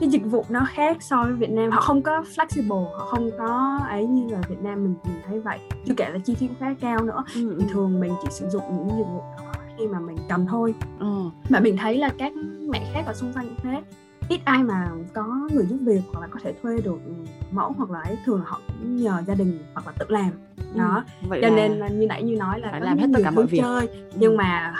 cái 0.00 0.08
dịch 0.08 0.22
vụ 0.24 0.44
nó 0.48 0.66
khác 0.74 0.96
so 1.00 1.22
với 1.22 1.32
Việt 1.32 1.50
Nam 1.50 1.70
họ 1.70 1.80
không 1.80 2.02
có 2.02 2.24
flexible 2.36 2.84
họ 2.98 3.04
không 3.04 3.30
có 3.38 3.80
ấy 3.88 4.06
như 4.06 4.34
là 4.34 4.40
Việt 4.48 4.62
Nam 4.62 4.84
mình 4.84 4.94
mình 5.04 5.22
thấy 5.26 5.40
vậy 5.40 5.58
chưa 5.86 5.94
kể 5.96 6.10
là 6.10 6.18
chi 6.18 6.34
phí 6.34 6.46
cũng 6.46 6.56
khá 6.60 6.74
cao 6.80 7.04
nữa 7.04 7.24
ừ. 7.34 7.54
thì 7.58 7.64
ừ. 7.64 7.70
thường 7.72 8.00
mình 8.00 8.12
chỉ 8.22 8.28
sử 8.30 8.48
dụng 8.48 8.62
những 8.70 8.98
dịch 8.98 9.04
vụ 9.12 9.20
đó 9.38 9.52
khi 9.78 9.86
mà 9.86 10.00
mình 10.00 10.16
cầm 10.28 10.46
thôi 10.46 10.74
ừ. 10.98 11.30
mà 11.48 11.60
mình 11.60 11.76
thấy 11.76 11.96
là 11.98 12.10
các 12.18 12.32
mẹ 12.68 12.90
khác 12.94 13.02
ở 13.06 13.14
xung 13.14 13.32
quanh 13.32 13.48
cũng 13.48 13.58
thế 13.62 13.82
ít 14.28 14.40
ai 14.44 14.62
mà 14.62 14.88
có 15.14 15.48
người 15.52 15.66
giúp 15.66 15.78
việc 15.82 16.00
hoặc 16.12 16.20
là 16.20 16.26
có 16.26 16.40
thể 16.42 16.54
thuê 16.62 16.80
được 16.80 16.98
mẫu 17.50 17.72
hoặc 17.76 17.90
là 17.90 18.00
ấy 18.00 18.16
thường 18.24 18.38
là 18.40 18.44
họ 18.46 18.60
cũng 18.66 18.96
nhờ 18.96 19.22
gia 19.26 19.34
đình 19.34 19.58
hoặc 19.74 19.86
là 19.86 19.92
tự 19.98 20.06
làm 20.08 20.30
ừ, 20.56 20.78
đó 20.78 21.04
ừ, 21.22 21.28
vậy 21.28 21.40
cho 21.42 21.48
là 21.48 21.56
nên 21.56 21.72
là 21.72 21.88
như 21.88 22.06
nãy 22.06 22.22
như 22.22 22.36
nói 22.36 22.60
là 22.60 22.68
phải 22.70 22.80
làm 22.80 22.98
hết 22.98 23.06
tất 23.14 23.20
cả 23.24 23.30
mọi 23.30 23.46
việc 23.46 23.58
chơi 23.62 23.86
ừ. 23.86 24.10
nhưng 24.14 24.36
mà 24.36 24.74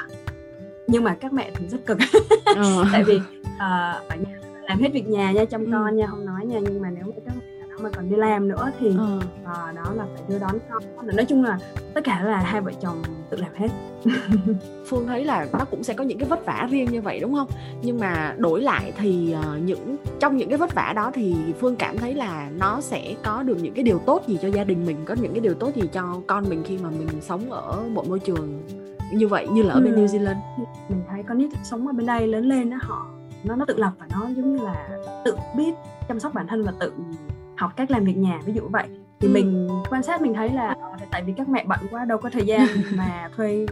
nhưng 0.87 1.05
mà 1.05 1.17
các 1.21 1.33
mẹ 1.33 1.51
thì 1.55 1.67
rất 1.69 1.87
cực 1.87 1.99
ừ. 2.57 2.85
tại 2.93 3.05
vì 3.05 3.17
uh, 3.17 4.09
ở 4.09 4.17
nhà 4.17 4.39
làm 4.63 4.79
hết 4.79 4.89
việc 4.93 5.09
nhà 5.09 5.33
nha 5.33 5.45
chăm 5.45 5.65
ừ. 5.65 5.71
con 5.73 5.97
nha 5.97 6.07
không 6.07 6.25
nói 6.25 6.47
nha 6.47 6.59
nhưng 6.59 6.81
mà 6.81 6.91
nếu 6.91 7.05
mà 7.05 7.13
các 7.27 7.35
mà 7.81 7.91
còn 7.91 8.11
đi 8.11 8.17
làm 8.17 8.49
nữa 8.49 8.71
thì 8.81 8.89
ừ. 8.89 9.17
uh, 9.17 9.75
đó 9.75 9.93
là 9.95 10.07
phải 10.15 10.23
đưa 10.29 10.39
đón 10.39 10.59
con 10.71 11.07
nói 11.17 11.25
chung 11.25 11.45
là 11.45 11.59
tất 11.95 12.01
cả 12.05 12.23
là 12.25 12.37
hai 12.37 12.61
vợ 12.61 12.73
chồng 12.81 13.03
tự 13.31 13.37
làm 13.37 13.51
hết 13.55 13.69
phương 14.87 15.07
thấy 15.07 15.25
là 15.25 15.47
nó 15.53 15.65
cũng 15.71 15.83
sẽ 15.83 15.95
có 15.95 16.05
những 16.05 16.19
cái 16.19 16.29
vất 16.29 16.47
vả 16.47 16.69
riêng 16.71 16.89
như 16.93 17.01
vậy 17.01 17.21
đúng 17.21 17.35
không 17.35 17.49
nhưng 17.83 18.01
mà 18.01 18.35
đổi 18.39 18.63
lại 18.63 18.93
thì 18.97 19.35
uh, 19.41 19.63
những 19.63 19.97
trong 20.21 20.37
những 20.37 20.49
cái 20.49 20.59
vất 20.59 20.75
vả 20.75 20.93
đó 20.97 21.11
thì 21.15 21.37
phương 21.61 21.77
cảm 21.77 21.99
thấy 21.99 22.15
là 22.15 22.51
nó 22.59 22.81
sẽ 22.81 23.15
có 23.25 23.43
được 23.43 23.57
những 23.63 23.75
cái 23.75 23.85
điều 23.85 23.99
tốt 23.99 24.23
gì 24.27 24.39
cho 24.43 24.49
gia 24.49 24.65
đình 24.65 24.87
mình 24.87 24.97
có 25.05 25.15
những 25.21 25.33
cái 25.33 25.41
điều 25.41 25.55
tốt 25.55 25.75
gì 25.75 25.83
cho 25.93 26.21
con 26.27 26.45
mình 26.49 26.63
khi 26.67 26.79
mà 26.79 26.91
mình 26.91 27.09
sống 27.21 27.51
ở 27.51 27.85
một 27.89 28.09
môi 28.09 28.19
trường 28.19 28.63
như 29.13 29.29
vậy 29.29 29.49
như 29.53 29.63
là 29.63 29.75
ở 29.75 29.81
bên 29.81 29.95
ừ. 29.95 30.01
New 30.01 30.07
Zealand 30.07 30.37
mình 30.89 31.03
thấy 31.11 31.23
con 31.29 31.39
nít 31.39 31.51
sống 31.65 31.87
ở 31.87 31.93
bên 31.93 32.07
đây 32.07 32.27
lớn 32.27 32.47
lên 32.47 32.71
đó 32.71 32.77
họ 32.81 33.07
nó 33.45 33.57
nó 33.57 33.65
tự 33.65 33.77
lập 33.77 33.93
và 33.99 34.07
nó 34.11 34.29
giống 34.37 34.57
như 34.57 34.65
là 34.65 34.89
tự 35.25 35.37
biết 35.57 35.73
chăm 36.09 36.21
sóc 36.21 36.35
bản 36.35 36.47
thân 36.47 36.65
và 36.65 36.73
tự 36.81 36.93
học 37.59 37.73
cách 37.77 37.91
làm 37.91 38.05
việc 38.05 38.17
nhà 38.17 38.41
ví 38.47 38.53
dụ 38.53 38.63
vậy 38.69 38.89
thì 39.21 39.29
ừ. 39.29 39.33
mình 39.33 39.69
quan 39.91 40.03
sát 40.03 40.23
mình 40.23 40.35
thấy 40.35 40.49
là 40.49 40.69
ờ, 40.69 40.97
tại 41.11 41.23
vì 41.23 41.33
các 41.37 41.49
mẹ 41.49 41.65
bận 41.67 41.81
quá 41.91 42.05
đâu 42.05 42.19
có 42.19 42.31
thời 42.31 42.47
gian 42.47 42.67
mà 42.97 43.31
thuê 43.37 43.67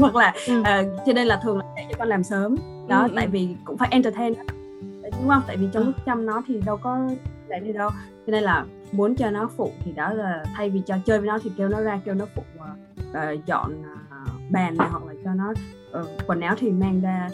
hoặc 0.00 0.16
là 0.16 0.34
ừ. 0.46 0.60
uh, 0.60 0.66
cho 1.06 1.12
nên 1.12 1.26
là 1.26 1.40
thường 1.42 1.58
là 1.58 1.64
để 1.76 1.82
cho 1.90 1.96
con 1.98 2.08
làm 2.08 2.24
sớm 2.24 2.56
đó 2.88 3.02
ừ, 3.02 3.08
tại 3.14 3.24
ừ. 3.24 3.30
vì 3.30 3.48
cũng 3.64 3.78
phải 3.78 3.88
entertain 3.90 4.34
đúng 5.02 5.28
không 5.28 5.42
tại 5.46 5.56
vì 5.56 5.68
trong 5.72 5.82
ừ. 5.82 5.86
lúc 5.86 5.94
chăm 6.06 6.26
nó 6.26 6.42
thì 6.46 6.60
đâu 6.66 6.76
có 6.76 7.08
làm 7.48 7.64
gì 7.64 7.72
đâu 7.72 7.90
cho 8.26 8.30
nên 8.32 8.42
là 8.42 8.64
muốn 8.92 9.14
cho 9.14 9.30
nó 9.30 9.50
phụ 9.56 9.70
thì 9.84 9.92
đó 9.92 10.12
là 10.12 10.44
thay 10.54 10.70
vì 10.70 10.82
cho 10.86 10.96
chơi 11.06 11.18
với 11.18 11.28
nó 11.28 11.38
thì 11.42 11.50
kêu 11.56 11.68
nó 11.68 11.80
ra 11.80 12.00
kêu 12.04 12.14
nó 12.14 12.26
phụ 12.34 12.42
uh, 13.10 13.46
dọn 13.46 13.72
uh, 13.80 14.50
bàn 14.50 14.76
này 14.76 14.88
hoặc 14.90 15.04
là 15.06 15.14
cho 15.24 15.34
nó 15.34 15.52
uh, 16.00 16.06
quần 16.26 16.40
áo 16.40 16.54
thì 16.58 16.70
mang 16.70 17.00
ra 17.00 17.28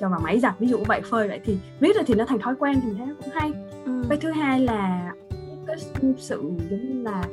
cho 0.00 0.08
vào 0.08 0.20
máy 0.20 0.40
giặt 0.40 0.54
ví 0.58 0.68
dụ 0.68 0.78
vậy 0.86 1.00
phơi 1.10 1.28
vậy 1.28 1.40
thì 1.44 1.58
viết 1.80 1.96
rồi 1.96 2.04
thì 2.06 2.14
nó 2.14 2.24
thành 2.24 2.38
thói 2.38 2.54
quen 2.58 2.80
thì 2.82 2.88
mình 2.88 2.98
thấy 2.98 3.06
nó 3.06 3.14
cũng 3.24 3.30
hay 3.34 3.52
ừ. 3.84 4.04
cái 4.08 4.18
thứ 4.18 4.30
hai 4.30 4.60
là 4.60 5.12
cái 5.68 5.76
sự 6.18 6.42
giống 6.70 6.80
như 6.80 7.02
là 7.02 7.24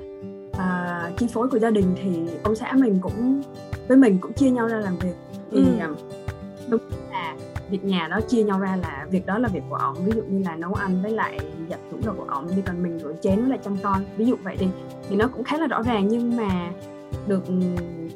à, 0.52 1.12
chi 1.18 1.28
phối 1.34 1.48
của 1.50 1.60
gia 1.60 1.70
đình 1.70 1.96
thì 2.04 2.20
ông 2.44 2.56
xã 2.56 2.74
mình 2.74 3.00
cũng 3.02 3.42
với 3.88 3.98
mình 3.98 4.18
cũng 4.22 4.34
chia 4.34 4.50
nhau 4.50 4.68
ra 4.68 4.78
làm 4.78 4.98
việc. 4.98 5.16
Thì 5.52 5.58
ừ. 5.58 5.80
À, 5.80 5.90
đúng 6.70 6.82
là 7.12 7.36
việc 7.70 7.84
nhà 7.84 8.08
đó 8.12 8.20
chia 8.28 8.44
nhau 8.44 8.60
ra 8.60 8.76
là 8.76 9.06
việc 9.12 9.26
đó 9.26 9.38
là 9.38 9.48
việc 9.48 9.64
của 9.70 9.76
ông 9.76 9.96
ví 10.06 10.12
dụ 10.16 10.22
như 10.22 10.44
là 10.46 10.56
nấu 10.56 10.74
ăn 10.74 11.02
với 11.02 11.12
lại 11.12 11.40
giặt 11.70 11.80
tủ 11.92 11.98
đồ 12.06 12.14
của 12.18 12.26
ông 12.28 12.48
đi 12.56 12.62
còn 12.66 12.84
mình 12.84 13.00
rửa 13.00 13.14
chén 13.21 13.40
với 13.40 13.50
lại 13.50 13.59
chăm 13.64 13.78
con. 13.83 14.06
Ví 14.18 14.26
dụ 14.26 14.36
vậy 14.44 14.56
đi 14.59 14.68
thì 15.09 15.16
nó 15.16 15.28
cũng 15.28 15.44
khá 15.44 15.57
là 15.57 15.68
rõ 15.68 15.83
ràng. 15.83 16.07
Nhưng 16.07 16.38
mà 16.38 16.71
được 17.28 17.44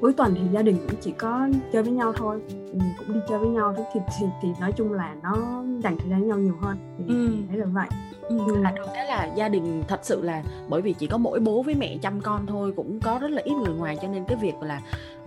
cuối 0.02 0.14
tuần 0.14 0.36
thì 0.36 0.42
gia 0.52 0.62
đình 0.62 0.78
cũng 0.88 1.00
chỉ 1.02 1.12
có 1.12 1.50
chơi 1.74 1.84
với 1.84 1.92
nhau 1.92 2.14
thôi. 2.14 2.40
Ừ, 2.74 2.80
cũng 2.98 3.14
đi 3.14 3.20
chơi 3.30 3.40
với 3.40 3.50
nhau 3.50 3.76
thì, 3.78 4.00
thì 4.20 4.26
thì 4.42 4.50
nói 4.60 4.72
chung 4.72 4.94
là 4.94 5.16
nó 5.24 5.64
dành 5.84 5.98
thời 5.98 6.10
gian 6.10 6.20
với 6.20 6.28
nhau 6.30 6.38
nhiều 6.38 6.56
hơn. 6.62 6.78
Thì 6.98 7.06
ừ. 7.08 7.30
thấy 7.50 7.58
là 7.58 7.66
vậy. 7.66 7.88
Ừ. 8.30 8.56
là 8.62 8.72
được 8.72 8.86
cái 8.96 9.06
là 9.06 9.30
gia 9.36 9.50
đình 9.50 9.84
thật 9.88 10.00
sự 10.04 10.22
là 10.22 10.44
bởi 10.68 10.82
vì 10.82 10.94
chỉ 10.94 11.08
có 11.08 11.18
mỗi 11.18 11.40
bố 11.40 11.62
với 11.62 11.76
mẹ 11.76 11.98
chăm 12.02 12.22
con 12.22 12.46
thôi 12.48 12.74
cũng 12.76 13.00
có 13.00 13.20
rất 13.22 13.32
là 13.32 13.42
ít 13.46 13.54
người 13.54 13.74
ngoài 13.74 13.98
cho 14.02 14.08
nên 14.08 14.24
cái 14.28 14.38
việc 14.42 14.54
là 14.62 14.82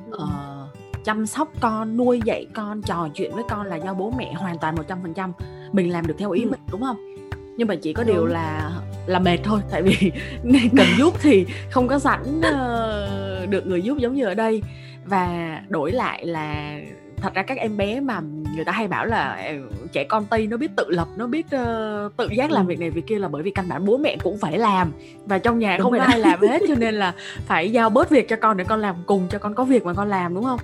uh, 0.08 0.22
chăm 1.04 1.26
sóc 1.26 1.48
con 1.60 1.96
nuôi 1.96 2.20
dạy 2.24 2.46
con 2.54 2.82
trò 2.82 3.08
chuyện 3.14 3.34
với 3.34 3.44
con 3.48 3.66
là 3.66 3.76
do 3.76 3.94
bố 3.94 4.12
mẹ 4.18 4.32
hoàn 4.32 4.58
toàn 4.58 4.76
một 4.76 4.82
trăm 4.88 4.98
phần 5.02 5.14
trăm 5.14 5.32
mình 5.72 5.92
làm 5.92 6.06
được 6.06 6.14
theo 6.18 6.30
ý 6.30 6.42
ừ. 6.42 6.50
mình 6.50 6.60
đúng 6.70 6.80
không? 6.80 6.96
Nhưng 7.56 7.68
mà 7.68 7.74
chỉ 7.74 7.92
có 7.92 8.04
điều 8.04 8.26
là 8.26 8.70
là 9.06 9.18
mệt 9.18 9.38
thôi 9.44 9.60
tại 9.70 9.82
vì 9.82 10.12
cần 10.76 10.86
giúp 10.98 11.14
thì 11.20 11.46
không 11.70 11.88
có 11.88 11.98
sẵn 11.98 12.38
uh, 12.38 13.21
được 13.46 13.66
người 13.66 13.82
giúp 13.82 13.98
giống 13.98 14.14
như 14.14 14.24
ở 14.24 14.34
đây. 14.34 14.62
Và 15.04 15.60
đổi 15.68 15.92
lại 15.92 16.26
là 16.26 16.78
thật 17.22 17.34
ra 17.34 17.42
các 17.42 17.58
em 17.58 17.76
bé 17.76 18.00
mà 18.00 18.20
người 18.54 18.64
ta 18.64 18.72
hay 18.72 18.88
bảo 18.88 19.06
là 19.06 19.32
ờ, 19.46 19.54
trẻ 19.92 20.04
con 20.04 20.26
tây 20.30 20.46
nó 20.46 20.56
biết 20.56 20.70
tự 20.76 20.84
lập 20.88 21.08
nó 21.16 21.26
biết 21.26 21.46
uh, 21.46 22.16
tự 22.16 22.28
giác 22.36 22.50
làm 22.50 22.66
ừ. 22.66 22.68
việc 22.68 22.80
này 22.80 22.90
việc 22.90 23.06
kia 23.06 23.18
là 23.18 23.28
bởi 23.28 23.42
vì 23.42 23.50
căn 23.50 23.68
bản 23.68 23.84
bố 23.84 23.96
mẹ 23.96 24.16
cũng 24.22 24.38
phải 24.38 24.58
làm 24.58 24.92
và 25.26 25.38
trong 25.38 25.58
nhà 25.58 25.76
đúng 25.76 25.90
không 25.90 26.00
ai 26.00 26.18
làm 26.18 26.40
hết 26.48 26.62
cho 26.68 26.74
nên 26.74 26.94
là 26.94 27.14
phải 27.46 27.72
giao 27.72 27.90
bớt 27.90 28.10
việc 28.10 28.28
cho 28.28 28.36
con 28.36 28.56
để 28.56 28.64
con 28.64 28.80
làm 28.80 28.96
cùng 29.06 29.26
cho 29.30 29.38
con 29.38 29.54
có 29.54 29.64
việc 29.64 29.84
mà 29.84 29.94
con 29.94 30.08
làm 30.08 30.34
đúng 30.34 30.44
không? 30.44 30.60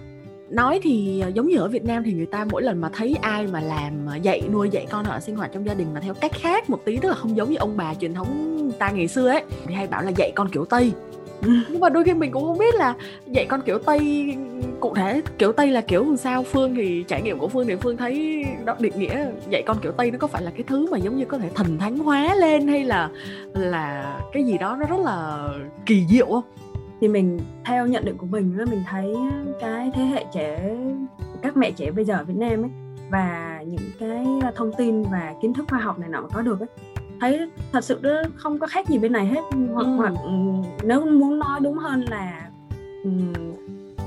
Nói 0.51 0.81
thì 0.83 1.25
giống 1.35 1.49
như 1.49 1.59
ở 1.59 1.69
Việt 1.69 1.85
Nam 1.85 2.03
thì 2.05 2.13
người 2.13 2.27
ta 2.27 2.47
mỗi 2.51 2.63
lần 2.63 2.81
mà 2.81 2.89
thấy 2.93 3.17
ai 3.23 3.47
mà 3.47 3.61
làm 3.61 3.93
dạy 4.23 4.43
nuôi 4.53 4.69
dạy 4.71 4.87
con 4.91 5.05
ở 5.05 5.21
sinh 5.21 5.37
hoạt 5.37 5.51
trong 5.53 5.67
gia 5.67 5.75
đình 5.75 5.95
mà 5.95 6.01
theo 6.01 6.15
cách 6.15 6.33
khác 6.35 6.71
một 6.71 6.85
tí 6.85 6.97
tức 6.97 7.09
là 7.09 7.15
không 7.15 7.37
giống 7.37 7.51
như 7.51 7.57
ông 7.57 7.77
bà 7.77 7.95
truyền 7.95 8.15
thống 8.15 8.71
ta 8.79 8.91
ngày 8.91 9.09
xưa 9.09 9.29
ấy 9.29 9.43
thì 9.67 9.75
hay 9.75 9.87
bảo 9.87 10.03
là 10.03 10.11
dạy 10.11 10.33
con 10.35 10.49
kiểu 10.49 10.65
Tây 10.65 10.93
nhưng 11.43 11.81
mà 11.81 11.89
đôi 11.89 12.05
khi 12.05 12.15
mình 12.15 12.31
cũng 12.31 12.45
không 12.45 12.59
biết 12.59 12.75
là 12.75 12.95
dạy 13.27 13.47
con 13.47 13.63
kiểu 13.63 13.79
tây, 13.79 14.37
cụ 14.81 14.95
thể 14.95 15.23
kiểu 15.39 15.53
tây 15.53 15.71
là 15.71 15.81
kiểu 15.81 16.17
sao? 16.17 16.43
Phương 16.43 16.75
thì 16.75 17.05
trải 17.09 17.23
nghiệm 17.23 17.39
của 17.39 17.49
phương 17.49 17.67
thì 17.67 17.77
phương 17.77 17.97
thấy 17.97 18.45
đó 18.65 18.77
định 18.81 18.99
nghĩa 18.99 19.27
dạy 19.51 19.63
con 19.67 19.77
kiểu 19.83 19.93
tây 19.93 20.11
nó 20.11 20.19
có 20.19 20.27
phải 20.27 20.43
là 20.43 20.51
cái 20.51 20.63
thứ 20.67 20.91
mà 20.91 20.99
giống 20.99 21.17
như 21.17 21.25
có 21.25 21.39
thể 21.39 21.49
thần 21.55 21.79
thánh 21.79 21.99
hóa 21.99 22.35
lên 22.35 22.69
hay 22.69 22.85
là 22.85 23.11
là 23.53 24.19
cái 24.33 24.45
gì 24.45 24.59
đó 24.59 24.77
nó 24.81 24.87
rất 24.87 25.01
là 25.05 25.49
kỳ 25.87 26.07
diệu 26.09 26.27
không? 26.27 26.45
Thì 27.01 27.09
mình, 27.09 27.41
theo 27.65 27.87
nhận 27.87 28.05
định 28.05 28.17
của 28.17 28.27
mình 28.27 28.59
là 28.59 28.65
mình 28.65 28.83
thấy 28.91 29.15
cái 29.61 29.91
thế 29.95 30.03
hệ 30.03 30.25
trẻ, 30.35 30.77
các 31.43 31.57
mẹ 31.57 31.71
trẻ 31.71 31.91
bây 31.91 32.05
giờ 32.05 32.15
ở 32.15 32.25
Việt 32.25 32.37
Nam 32.37 32.63
ấy 32.63 32.71
và 33.11 33.63
những 33.67 33.91
cái 33.99 34.27
thông 34.55 34.73
tin 34.79 35.03
và 35.03 35.35
kiến 35.43 35.55
thức 35.55 35.67
khoa 35.69 35.79
học 35.79 35.99
này 35.99 36.09
nọ 36.09 36.21
mà 36.21 36.29
có 36.29 36.43
được 36.43 36.61
ấy 36.61 36.69
thấy 37.21 37.51
thật 37.73 37.85
sự 37.85 37.99
đó 38.03 38.11
không 38.37 38.59
có 38.59 38.67
khác 38.67 38.89
gì 38.89 38.99
bên 38.99 39.13
này 39.13 39.27
hết. 39.27 39.41
Hoặc 39.73 39.87
ừ. 39.87 39.97
hoặc 39.97 40.13
nếu 40.83 41.07
muốn 41.07 41.39
nói 41.39 41.61
đúng 41.63 41.79
hơn 41.79 42.05
là 42.11 42.49
um, 43.05 43.33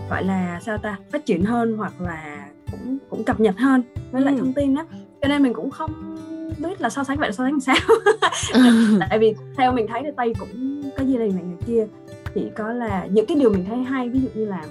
gọi 0.10 0.24
là 0.24 0.60
sao 0.66 0.78
ta 0.78 0.98
phát 1.12 1.26
triển 1.26 1.44
hơn 1.44 1.78
hoặc 1.78 2.02
là 2.02 2.48
cũng 2.72 2.98
cũng 3.10 3.24
cập 3.24 3.40
nhật 3.40 3.58
hơn 3.58 3.84
với 4.12 4.22
lại 4.22 4.34
ừ. 4.34 4.40
thông 4.40 4.54
tin 4.54 4.76
đó 4.76 4.86
cho 5.22 5.28
nên 5.28 5.44
mình 5.44 5.54
cũng 5.54 5.72
không 5.72 6.18
biết 6.58 6.82
là 6.82 6.90
so 6.90 7.04
sánh 7.04 7.18
vậy 7.18 7.32
so 7.32 7.44
sánh 7.44 7.52
làm 7.52 7.60
sao. 7.60 7.76
Tại 9.10 9.20
vì 9.20 9.34
theo 9.58 9.72
mình 9.72 9.88
thấy 9.88 10.02
thì 10.04 10.10
tây 10.18 10.34
cũng 10.40 10.82
có 10.98 11.04
gì 11.04 11.18
này 11.18 11.28
này 11.28 11.44
kia. 11.68 11.88
Chỉ 12.36 12.52
có 12.56 12.74
là 12.74 13.08
những 13.12 13.26
cái 13.26 13.38
điều 13.40 13.50
mình 13.50 13.66
thấy 13.70 13.78
hay 13.78 14.10
ví 14.10 14.20
dụ 14.20 14.28
như 14.36 14.46
là 14.46 14.64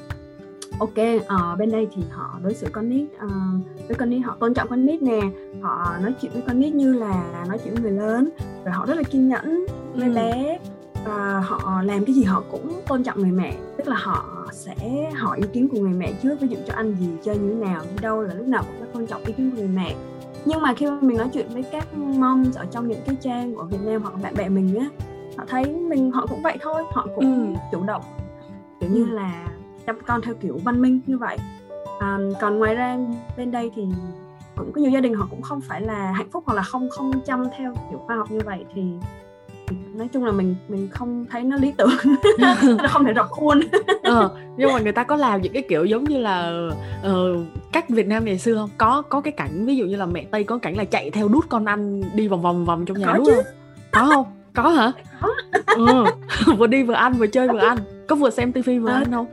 ok 0.81 0.99
uh, 1.19 1.59
bên 1.59 1.71
đây 1.71 1.89
thì 1.95 2.03
họ 2.11 2.39
đối 2.43 2.55
xử 2.55 2.67
con 2.73 2.89
nít 2.89 3.09
uh, 3.25 3.89
với 3.89 3.97
con 3.99 4.11
nít 4.11 4.23
họ 4.25 4.37
tôn 4.41 4.55
trọng 4.55 4.69
con 4.69 4.87
nít 4.87 5.03
nè 5.03 5.21
họ 5.61 5.97
nói 6.03 6.15
chuyện 6.21 6.33
với 6.33 6.43
con 6.47 6.61
nít 6.61 6.75
như 6.75 6.93
là 6.93 7.45
nói 7.49 7.59
chuyện 7.65 7.75
với 7.75 7.83
người 7.83 7.93
lớn 7.93 8.31
rồi 8.65 8.73
họ 8.73 8.87
rất 8.87 8.95
là 8.95 9.03
kiên 9.03 9.29
nhẫn 9.29 9.67
với 9.95 10.09
ừ. 10.09 10.15
bé 10.15 10.59
và 11.05 11.41
họ 11.41 11.83
làm 11.83 12.05
cái 12.05 12.15
gì 12.15 12.23
họ 12.23 12.43
cũng 12.51 12.81
tôn 12.87 13.03
trọng 13.03 13.21
người 13.21 13.31
mẹ 13.31 13.57
tức 13.77 13.89
là 13.89 13.97
họ 13.97 14.47
sẽ 14.53 15.11
hỏi 15.15 15.39
ý 15.39 15.49
kiến 15.53 15.69
của 15.69 15.79
người 15.79 15.93
mẹ 15.93 16.13
trước 16.23 16.41
ví 16.41 16.49
dụ 16.49 16.57
cho 16.67 16.75
ăn 16.75 16.95
gì 17.01 17.09
chơi 17.23 17.39
như 17.39 17.49
thế 17.49 17.55
nào 17.55 17.83
đi 17.83 18.03
đâu 18.03 18.23
là 18.23 18.35
lúc 18.35 18.47
nào 18.47 18.65
cũng 18.67 18.93
tôn 18.93 19.07
trọng 19.07 19.25
ý 19.25 19.33
kiến 19.33 19.51
của 19.51 19.57
người 19.57 19.69
mẹ 19.69 19.95
nhưng 20.45 20.61
mà 20.61 20.75
khi 20.75 20.87
mà 20.87 20.99
mình 21.01 21.19
nói 21.19 21.29
chuyện 21.33 21.47
với 21.53 21.63
các 21.63 21.95
moms 21.95 22.57
ở 22.57 22.67
trong 22.71 22.89
những 22.89 23.01
cái 23.07 23.17
trang 23.21 23.55
của 23.55 23.65
Việt 23.65 23.81
Nam 23.85 24.03
hoặc 24.03 24.15
bạn 24.23 24.35
bè 24.35 24.49
mình 24.49 24.79
á 24.79 24.87
họ 25.37 25.45
thấy 25.49 25.65
mình 25.65 26.11
họ 26.11 26.27
cũng 26.27 26.43
vậy 26.43 26.57
thôi 26.61 26.83
họ 26.93 27.07
cũng 27.15 27.55
ừ. 27.55 27.61
chủ 27.73 27.85
động 27.85 28.03
kiểu 28.81 28.91
như 28.91 29.05
ừ. 29.05 29.15
là 29.15 29.50
chăm 29.87 29.97
con 30.07 30.21
theo 30.23 30.35
kiểu 30.35 30.59
văn 30.65 30.83
minh 30.83 31.01
như 31.07 31.19
vậy. 31.19 31.37
À, 32.01 32.19
còn 32.41 32.59
ngoài 32.59 32.75
ra 32.75 32.99
bên 33.37 33.51
đây 33.51 33.71
thì 33.77 33.83
cũng 34.57 34.73
có 34.73 34.81
nhiều 34.81 34.91
gia 34.91 35.01
đình 35.01 35.15
họ 35.15 35.27
cũng 35.31 35.43
không 35.43 35.61
phải 35.61 35.81
là 35.81 36.13
hạnh 36.13 36.31
phúc 36.31 36.45
hoặc 36.47 36.55
là 36.55 36.63
không 36.63 36.89
không 36.91 37.13
chăm 37.27 37.45
theo 37.59 37.75
kiểu 37.91 37.99
khoa 37.99 38.17
học 38.17 38.31
như 38.31 38.41
vậy 38.45 38.65
thì 38.75 38.83
nói 39.95 40.09
chung 40.09 40.25
là 40.25 40.33
mình 40.33 40.57
mình 40.69 40.89
không 40.89 41.27
thấy 41.31 41.43
nó 41.43 41.57
lý 41.57 41.73
tưởng. 41.79 41.91
Nó 42.79 42.89
không 42.89 43.05
thể 43.05 43.13
rập 43.17 43.27
khuôn. 43.29 43.61
Ờ, 44.03 44.37
nhưng 44.57 44.73
mà 44.73 44.79
người 44.81 44.93
ta 44.93 45.05
có 45.05 45.17
làm 45.17 45.43
những 45.43 45.53
cái 45.53 45.63
kiểu 45.69 45.85
giống 45.85 46.05
như 46.05 46.19
là 46.19 46.53
uh, 47.07 47.47
cách 47.73 47.89
Việt 47.89 48.07
Nam 48.07 48.25
ngày 48.25 48.39
xưa 48.39 48.55
không? 48.55 48.71
Có 48.79 49.03
có 49.03 49.21
cái 49.21 49.33
cảnh 49.33 49.67
ví 49.67 49.77
dụ 49.77 49.87
như 49.87 49.97
là 49.97 50.07
mẹ 50.07 50.25
Tây 50.31 50.45
có 50.45 50.59
cảnh 50.59 50.77
là 50.77 50.85
chạy 50.85 51.11
theo 51.11 51.29
đút 51.29 51.49
con 51.49 51.65
ăn 51.65 52.03
đi 52.15 52.29
vòng 52.29 52.43
vòng 52.43 52.65
vòng 52.65 52.85
trong 52.85 52.99
nhà 52.99 53.07
có 53.07 53.13
đúng 53.15 53.27
chứ. 53.27 53.33
không? 53.35 53.45
Có 53.93 54.11
không? 54.15 54.27
Có 54.55 54.69
hả? 54.69 54.93
Có. 55.21 55.29
Ừ. 55.67 56.05
vừa 56.59 56.67
đi 56.67 56.83
vừa 56.83 56.95
ăn 56.95 57.13
vừa 57.13 57.27
chơi 57.27 57.49
vừa 57.49 57.59
ăn. 57.59 57.79
Có 58.09 58.17
vừa 58.17 58.31
xem 58.31 58.53
tivi 58.53 58.79
vừa 58.79 58.91
à. 58.91 58.95
ăn 58.95 59.13
không 59.13 59.27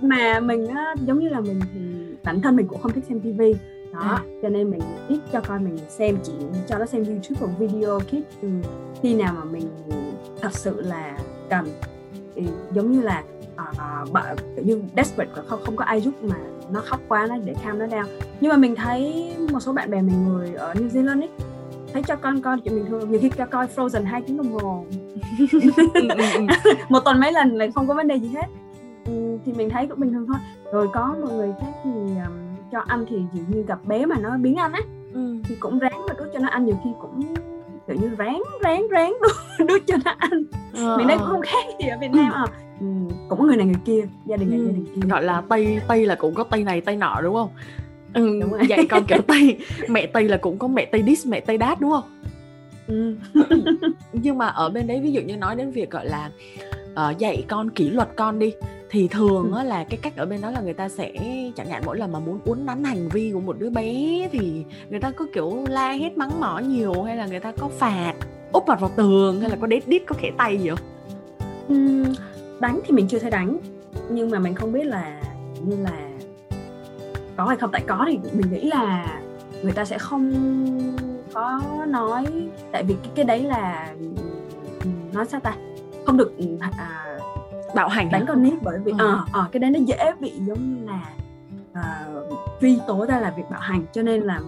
mà 0.00 0.40
mình 0.40 0.66
á, 0.66 0.94
giống 1.06 1.18
như 1.18 1.28
là 1.28 1.40
mình 1.40 1.60
thì 1.74 1.80
bản 2.24 2.40
thân 2.40 2.56
mình 2.56 2.66
cũng 2.68 2.80
không 2.80 2.92
thích 2.92 3.04
xem 3.08 3.20
tivi 3.20 3.54
đó 3.92 4.00
à. 4.00 4.22
cho 4.42 4.48
nên 4.48 4.70
mình 4.70 4.80
ít 5.08 5.18
cho 5.32 5.40
con 5.40 5.64
mình 5.64 5.78
xem 5.88 6.18
chỉ 6.22 6.32
cho 6.68 6.78
nó 6.78 6.86
xem 6.86 7.04
youtube 7.04 7.40
hoặc 7.40 7.58
video 7.58 8.00
kids 8.00 8.40
ừ, 8.42 8.48
khi 9.02 9.14
nào 9.14 9.34
mà 9.38 9.44
mình 9.44 9.68
thật 10.40 10.52
sự 10.52 10.80
là 10.80 11.18
cần 11.50 11.66
thì 12.34 12.48
giống 12.74 12.92
như 12.92 13.00
là 13.00 13.22
uh, 13.72 14.64
như 14.64 14.82
desperate 14.96 15.42
không 15.46 15.60
không 15.64 15.76
có 15.76 15.84
ai 15.84 16.00
giúp 16.00 16.14
mà 16.22 16.36
nó 16.70 16.80
khóc 16.80 17.00
quá 17.08 17.26
nó 17.28 17.36
để 17.44 17.54
calm 17.64 17.78
nó 17.78 17.86
down 17.86 18.06
nhưng 18.40 18.50
mà 18.50 18.56
mình 18.56 18.74
thấy 18.74 19.32
một 19.52 19.60
số 19.60 19.72
bạn 19.72 19.90
bè 19.90 20.02
mình 20.02 20.28
người 20.28 20.54
ở 20.54 20.74
New 20.74 20.88
Zealand 20.88 21.20
ấy 21.20 21.30
thấy 21.92 22.02
cho 22.02 22.16
con 22.16 22.42
coi 22.42 22.60
chuyện 22.60 22.74
bình 22.74 22.86
thường 22.86 23.10
nhiều 23.10 23.20
khi 23.22 23.30
cho 23.36 23.46
coi 23.46 23.66
Frozen 23.76 24.04
hai 24.04 24.22
tiếng 24.22 24.36
đồng 24.36 24.52
hồ. 24.52 24.84
Ừ, 25.38 25.46
ừ, 25.94 26.24
ừ. 26.34 26.72
một 26.88 27.00
tuần 27.00 27.20
mấy 27.20 27.32
lần 27.32 27.56
lại 27.56 27.70
không 27.74 27.88
có 27.88 27.94
vấn 27.94 28.08
đề 28.08 28.16
gì 28.16 28.28
hết 28.28 28.46
thì 29.44 29.52
mình 29.56 29.70
thấy 29.70 29.86
cũng 29.86 30.00
bình 30.00 30.12
thường 30.12 30.26
thôi 30.26 30.36
rồi 30.72 30.88
có 30.94 31.16
một 31.20 31.32
người 31.32 31.52
khác 31.60 31.72
thì 31.84 31.90
um, 31.90 32.56
cho 32.72 32.80
ăn 32.86 33.04
thì 33.08 33.16
dường 33.32 33.44
như 33.48 33.62
gặp 33.62 33.78
bé 33.84 34.06
mà 34.06 34.16
nó 34.18 34.36
biến 34.38 34.56
ăn 34.56 34.72
á 34.72 34.80
ừ. 35.12 35.36
thì 35.44 35.54
cũng 35.60 35.78
ráng 35.78 36.06
mà 36.08 36.14
đút 36.18 36.28
cho 36.32 36.38
nó 36.38 36.48
ăn 36.48 36.64
nhiều 36.64 36.76
khi 36.84 36.90
cũng 37.00 37.34
kiểu 37.86 37.96
như 38.00 38.10
ráng 38.18 38.42
ráng 38.60 38.88
ráng 38.88 39.16
đút, 39.58 39.68
đút 39.68 39.82
cho 39.86 39.96
nó 40.04 40.14
ăn 40.18 40.30
ờ. 40.74 40.96
mình 40.96 41.08
thấy 41.08 41.18
cũng 41.18 41.26
không 41.26 41.42
khác 41.42 41.64
gì 41.80 41.88
ở 41.88 41.98
Việt 42.00 42.10
Nam 42.12 42.32
à 42.32 42.44
ừ, 42.80 42.86
cũng 43.28 43.38
có 43.38 43.44
người 43.44 43.56
này 43.56 43.66
người 43.66 43.80
kia 43.84 44.06
gia 44.26 44.36
đình 44.36 44.50
này 44.50 44.58
ừ. 44.58 44.66
gia 44.66 44.72
đình 44.72 44.86
kia 44.94 45.08
gọi 45.08 45.22
là 45.22 45.42
tây 45.48 45.80
tây 45.88 46.06
là 46.06 46.14
cũng 46.14 46.34
có 46.34 46.44
tây 46.44 46.64
này 46.64 46.80
tây 46.80 46.96
nọ 46.96 47.20
đúng 47.22 47.34
không 47.34 47.48
ừ, 48.14 48.40
đúng 48.40 48.50
rồi. 48.50 48.62
vậy 48.68 48.86
con 48.90 49.04
kiểu 49.04 49.22
tây 49.26 49.58
mẹ 49.88 50.06
tây 50.06 50.28
là 50.28 50.36
cũng 50.36 50.58
có 50.58 50.68
mẹ 50.68 50.84
tây 50.84 51.02
dis 51.06 51.26
mẹ 51.26 51.40
tây 51.40 51.58
đát 51.58 51.80
đúng 51.80 51.90
không 51.90 52.04
ừ. 52.86 53.16
nhưng 54.12 54.38
mà 54.38 54.46
ở 54.46 54.70
bên 54.70 54.86
đấy 54.86 55.00
ví 55.02 55.12
dụ 55.12 55.20
như 55.20 55.36
nói 55.36 55.56
đến 55.56 55.70
việc 55.70 55.90
gọi 55.90 56.06
là 56.06 56.30
uh, 56.92 57.18
dạy 57.18 57.44
con 57.48 57.70
kỷ 57.70 57.90
luật 57.90 58.08
con 58.16 58.38
đi 58.38 58.52
thì 58.90 59.08
thường 59.08 59.52
á 59.52 59.64
là 59.64 59.84
cái 59.84 59.98
cách 60.02 60.16
ở 60.16 60.26
bên 60.26 60.40
đó 60.40 60.50
là 60.50 60.60
người 60.60 60.74
ta 60.74 60.88
sẽ 60.88 61.12
chẳng 61.56 61.68
hạn 61.68 61.82
mỗi 61.86 61.98
lần 61.98 62.12
mà 62.12 62.18
muốn 62.18 62.40
uốn 62.44 62.66
nắn 62.66 62.84
hành 62.84 63.08
vi 63.08 63.30
của 63.34 63.40
một 63.40 63.58
đứa 63.58 63.70
bé 63.70 64.28
thì 64.32 64.64
người 64.90 65.00
ta 65.00 65.10
có 65.10 65.26
kiểu 65.32 65.64
la 65.68 65.92
hết 65.92 66.18
mắng 66.18 66.40
mỏ 66.40 66.58
nhiều 66.58 67.02
hay 67.02 67.16
là 67.16 67.26
người 67.26 67.40
ta 67.40 67.52
có 67.52 67.68
phạt 67.68 68.14
úp 68.52 68.68
mặt 68.68 68.80
vào 68.80 68.90
tường 68.96 69.40
hay 69.40 69.50
là 69.50 69.56
có 69.60 69.66
đít 69.66 69.88
đít 69.88 70.02
có 70.06 70.16
khẽ 70.18 70.30
tay 70.38 70.58
gì 70.58 70.68
không? 70.68 70.78
Uhm, 71.72 72.14
đánh 72.60 72.80
thì 72.84 72.92
mình 72.92 73.08
chưa 73.08 73.18
thấy 73.18 73.30
đánh 73.30 73.58
nhưng 74.10 74.30
mà 74.30 74.38
mình 74.38 74.54
không 74.54 74.72
biết 74.72 74.84
là 74.84 75.20
như 75.64 75.76
là 75.76 76.08
có 77.36 77.44
hay 77.44 77.56
không. 77.56 77.70
Tại 77.72 77.82
có 77.86 78.06
thì 78.08 78.18
mình 78.32 78.52
nghĩ 78.52 78.70
là 78.70 79.18
người 79.62 79.72
ta 79.72 79.84
sẽ 79.84 79.98
không 79.98 80.32
có 81.32 81.60
nói 81.88 82.24
tại 82.72 82.84
vì 82.84 82.94
cái 83.02 83.12
cái 83.14 83.24
đấy 83.24 83.42
là 83.42 83.94
nói 85.12 85.26
sao 85.26 85.40
ta? 85.40 85.56
Không 86.06 86.16
được 86.16 86.32
à, 86.60 87.18
bạo 87.76 87.88
hành 87.88 88.10
đánh 88.10 88.24
con 88.28 88.42
nít 88.42 88.54
bởi 88.62 88.78
vì 88.78 88.92
ờ. 88.98 89.24
ừ. 89.32 89.40
uh, 89.40 89.52
cái 89.52 89.60
đấy 89.60 89.70
nó 89.70 89.78
dễ 89.78 90.12
bị 90.20 90.32
giống 90.40 90.74
như 90.74 90.86
là 90.86 91.10
uh, 91.70 92.38
truy 92.60 92.78
tố 92.86 93.06
ra 93.06 93.20
là 93.20 93.30
việc 93.36 93.42
bạo 93.50 93.60
hành 93.60 93.84
cho 93.92 94.02
nên 94.02 94.22
là 94.22 94.40